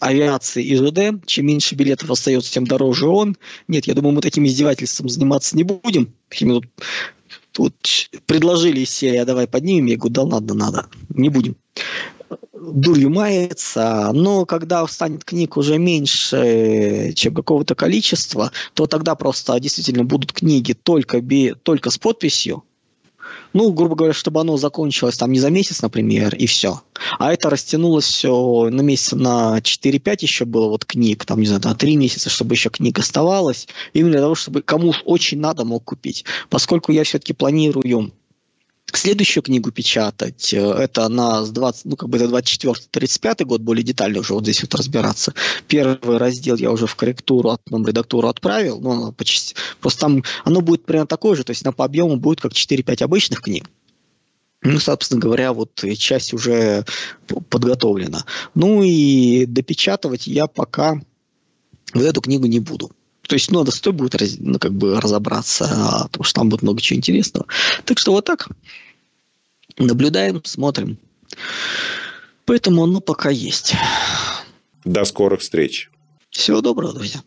авиации 0.00 0.64
и 0.64 0.76
ЖД. 0.76 1.24
Чем 1.26 1.46
меньше 1.46 1.76
билетов 1.76 2.10
остается, 2.10 2.52
тем 2.52 2.66
дороже 2.66 3.06
он. 3.06 3.36
Нет, 3.68 3.86
я 3.86 3.94
думаю, 3.94 4.14
мы 4.14 4.22
таким 4.22 4.44
издевательством 4.46 5.08
заниматься 5.08 5.56
не 5.56 5.62
будем. 5.62 6.12
Тут, 7.52 8.10
предложили 8.26 8.80
из 8.80 9.02
а 9.02 9.24
давай 9.24 9.46
поднимем. 9.46 9.86
Я 9.86 9.96
говорю, 9.96 10.14
да 10.14 10.22
ладно, 10.22 10.54
надо. 10.54 10.86
Не 11.08 11.28
будем 11.28 11.56
дурью 12.72 13.10
мается, 13.10 14.10
но 14.12 14.44
когда 14.44 14.86
станет 14.86 15.24
книг 15.24 15.56
уже 15.56 15.78
меньше, 15.78 17.12
чем 17.14 17.34
какого-то 17.34 17.74
количества, 17.74 18.52
то 18.74 18.86
тогда 18.86 19.14
просто 19.14 19.58
действительно 19.60 20.04
будут 20.04 20.32
книги 20.32 20.72
только, 20.72 21.20
би, 21.20 21.54
только 21.62 21.90
с 21.90 21.98
подписью, 21.98 22.64
ну, 23.52 23.72
грубо 23.72 23.96
говоря, 23.96 24.12
чтобы 24.12 24.40
оно 24.40 24.56
закончилось 24.56 25.16
там 25.16 25.32
не 25.32 25.38
за 25.38 25.50
месяц, 25.50 25.82
например, 25.82 26.34
и 26.34 26.46
все. 26.46 26.82
А 27.18 27.32
это 27.32 27.50
растянулось 27.50 28.04
все 28.04 28.68
на 28.70 28.82
месяц 28.82 29.12
на 29.12 29.58
4-5 29.58 30.16
еще 30.20 30.44
было 30.44 30.68
вот 30.68 30.84
книг, 30.84 31.24
там, 31.24 31.40
не 31.40 31.46
знаю, 31.46 31.62
на 31.64 31.74
3 31.74 31.96
месяца, 31.96 32.28
чтобы 32.28 32.54
еще 32.54 32.70
книг 32.70 32.98
оставалось, 32.98 33.66
именно 33.94 34.12
для 34.12 34.20
того, 34.20 34.34
чтобы 34.34 34.62
кому 34.62 34.94
очень 35.04 35.40
надо, 35.40 35.64
мог 35.64 35.84
купить. 35.84 36.24
Поскольку 36.50 36.92
я 36.92 37.04
все-таки 37.04 37.32
планирую 37.32 38.12
следующую 38.92 39.42
книгу 39.42 39.70
печатать. 39.70 40.52
Э, 40.54 40.72
это 40.72 41.08
на 41.08 41.44
20, 41.44 41.84
ну, 41.84 41.96
как 41.96 42.08
бы 42.08 42.18
это 42.18 42.26
24-35 42.26 43.44
год, 43.44 43.60
более 43.60 43.82
детально 43.82 44.20
уже 44.20 44.34
вот 44.34 44.44
здесь 44.44 44.62
вот 44.62 44.74
разбираться. 44.74 45.34
Первый 45.68 46.18
раздел 46.18 46.56
я 46.56 46.70
уже 46.70 46.86
в 46.86 46.94
корректуру, 46.94 47.50
от, 47.50 47.60
нам 47.70 47.86
редактуру 47.86 48.28
отправил, 48.28 48.80
но 48.80 49.12
почти, 49.12 49.54
просто 49.80 50.00
там 50.00 50.24
оно 50.44 50.60
будет 50.60 50.84
примерно 50.84 51.06
такое 51.06 51.36
же, 51.36 51.44
то 51.44 51.50
есть 51.50 51.64
на 51.64 51.72
по 51.72 51.84
объему 51.84 52.16
будет 52.16 52.40
как 52.40 52.52
4-5 52.52 53.02
обычных 53.02 53.40
книг. 53.40 53.68
Ну, 54.62 54.78
собственно 54.78 55.20
говоря, 55.20 55.52
вот 55.52 55.84
часть 55.96 56.32
уже 56.32 56.84
подготовлена. 57.50 58.24
Ну 58.54 58.82
и 58.82 59.46
допечатывать 59.46 60.26
я 60.26 60.46
пока 60.46 61.00
вот 61.94 62.02
эту 62.02 62.20
книгу 62.20 62.46
не 62.46 62.58
буду. 62.58 62.90
То 63.28 63.34
есть, 63.34 63.50
ну, 63.50 63.60
надо 63.60 63.70
с 63.70 63.80
той 63.80 63.92
будет 63.92 64.14
ну, 64.38 64.58
как 64.58 64.72
бы 64.72 65.00
разобраться, 65.00 65.68
а, 65.70 66.08
потому 66.08 66.24
что 66.24 66.40
там 66.40 66.48
будет 66.48 66.62
много 66.62 66.80
чего 66.80 66.98
интересного. 66.98 67.46
Так 67.84 67.98
что 67.98 68.12
вот 68.12 68.24
так. 68.24 68.48
Наблюдаем, 69.78 70.42
смотрим. 70.44 70.98
Поэтому 72.44 72.84
оно 72.84 73.00
пока 73.00 73.30
есть. 73.30 73.74
До 74.84 75.04
скорых 75.04 75.40
встреч. 75.40 75.90
Всего 76.30 76.60
доброго, 76.60 76.94
друзья. 76.94 77.20